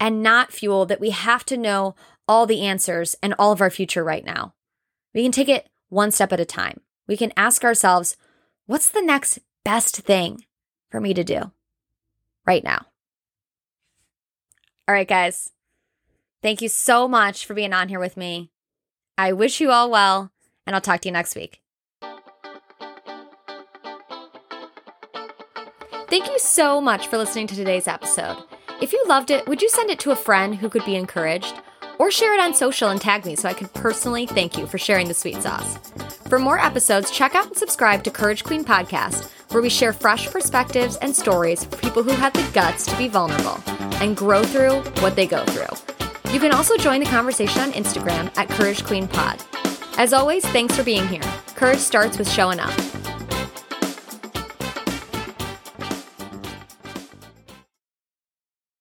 and 0.00 0.22
not 0.22 0.50
fuel 0.50 0.86
that 0.86 0.98
we 0.98 1.10
have 1.10 1.44
to 1.44 1.58
know 1.58 1.94
all 2.26 2.46
the 2.46 2.62
answers 2.62 3.14
and 3.22 3.34
all 3.38 3.52
of 3.52 3.60
our 3.60 3.68
future 3.68 4.02
right 4.02 4.24
now. 4.24 4.54
We 5.12 5.22
can 5.24 5.30
take 5.30 5.50
it 5.50 5.68
one 5.90 6.10
step 6.10 6.32
at 6.32 6.40
a 6.40 6.46
time. 6.46 6.80
We 7.06 7.18
can 7.18 7.34
ask 7.36 7.64
ourselves, 7.64 8.16
what's 8.64 8.88
the 8.88 9.02
next 9.02 9.40
best 9.62 9.98
thing 9.98 10.46
for 10.88 11.02
me 11.02 11.12
to 11.12 11.22
do 11.22 11.52
right 12.46 12.64
now? 12.64 12.86
All 14.88 14.94
right, 14.94 15.06
guys. 15.06 15.50
Thank 16.40 16.62
you 16.62 16.70
so 16.70 17.06
much 17.06 17.44
for 17.44 17.52
being 17.52 17.74
on 17.74 17.90
here 17.90 18.00
with 18.00 18.16
me. 18.16 18.50
I 19.18 19.34
wish 19.34 19.60
you 19.60 19.70
all 19.70 19.90
well, 19.90 20.32
and 20.66 20.74
I'll 20.74 20.80
talk 20.80 21.02
to 21.02 21.08
you 21.08 21.12
next 21.12 21.36
week. 21.36 21.61
Thank 26.12 26.26
you 26.26 26.38
so 26.38 26.78
much 26.78 27.06
for 27.06 27.16
listening 27.16 27.46
to 27.46 27.54
today's 27.54 27.88
episode. 27.88 28.36
If 28.82 28.92
you 28.92 29.02
loved 29.06 29.30
it, 29.30 29.48
would 29.48 29.62
you 29.62 29.70
send 29.70 29.88
it 29.88 29.98
to 30.00 30.10
a 30.10 30.14
friend 30.14 30.54
who 30.54 30.68
could 30.68 30.84
be 30.84 30.94
encouraged? 30.94 31.54
Or 31.98 32.10
share 32.10 32.34
it 32.34 32.40
on 32.40 32.52
social 32.52 32.90
and 32.90 33.00
tag 33.00 33.24
me 33.24 33.34
so 33.34 33.48
I 33.48 33.54
can 33.54 33.68
personally 33.68 34.26
thank 34.26 34.58
you 34.58 34.66
for 34.66 34.76
sharing 34.76 35.08
the 35.08 35.14
sweet 35.14 35.40
sauce. 35.40 35.78
For 36.28 36.38
more 36.38 36.58
episodes, 36.58 37.10
check 37.10 37.34
out 37.34 37.46
and 37.46 37.56
subscribe 37.56 38.04
to 38.04 38.10
Courage 38.10 38.44
Queen 38.44 38.62
Podcast, 38.62 39.30
where 39.52 39.62
we 39.62 39.70
share 39.70 39.94
fresh 39.94 40.30
perspectives 40.30 40.96
and 40.96 41.16
stories 41.16 41.64
for 41.64 41.78
people 41.78 42.02
who 42.02 42.12
had 42.12 42.34
the 42.34 42.46
guts 42.52 42.84
to 42.88 42.98
be 42.98 43.08
vulnerable 43.08 43.58
and 44.02 44.14
grow 44.14 44.44
through 44.44 44.82
what 45.00 45.16
they 45.16 45.26
go 45.26 45.42
through. 45.46 46.30
You 46.30 46.40
can 46.40 46.52
also 46.52 46.76
join 46.76 47.00
the 47.00 47.06
conversation 47.06 47.62
on 47.62 47.72
Instagram 47.72 48.30
at 48.36 48.50
Courage 48.50 48.84
Queen 48.84 49.08
Pod. 49.08 49.42
As 49.96 50.12
always, 50.12 50.44
thanks 50.48 50.76
for 50.76 50.84
being 50.84 51.08
here. 51.08 51.22
Courage 51.54 51.78
starts 51.78 52.18
with 52.18 52.30
showing 52.30 52.60
up. 52.60 52.91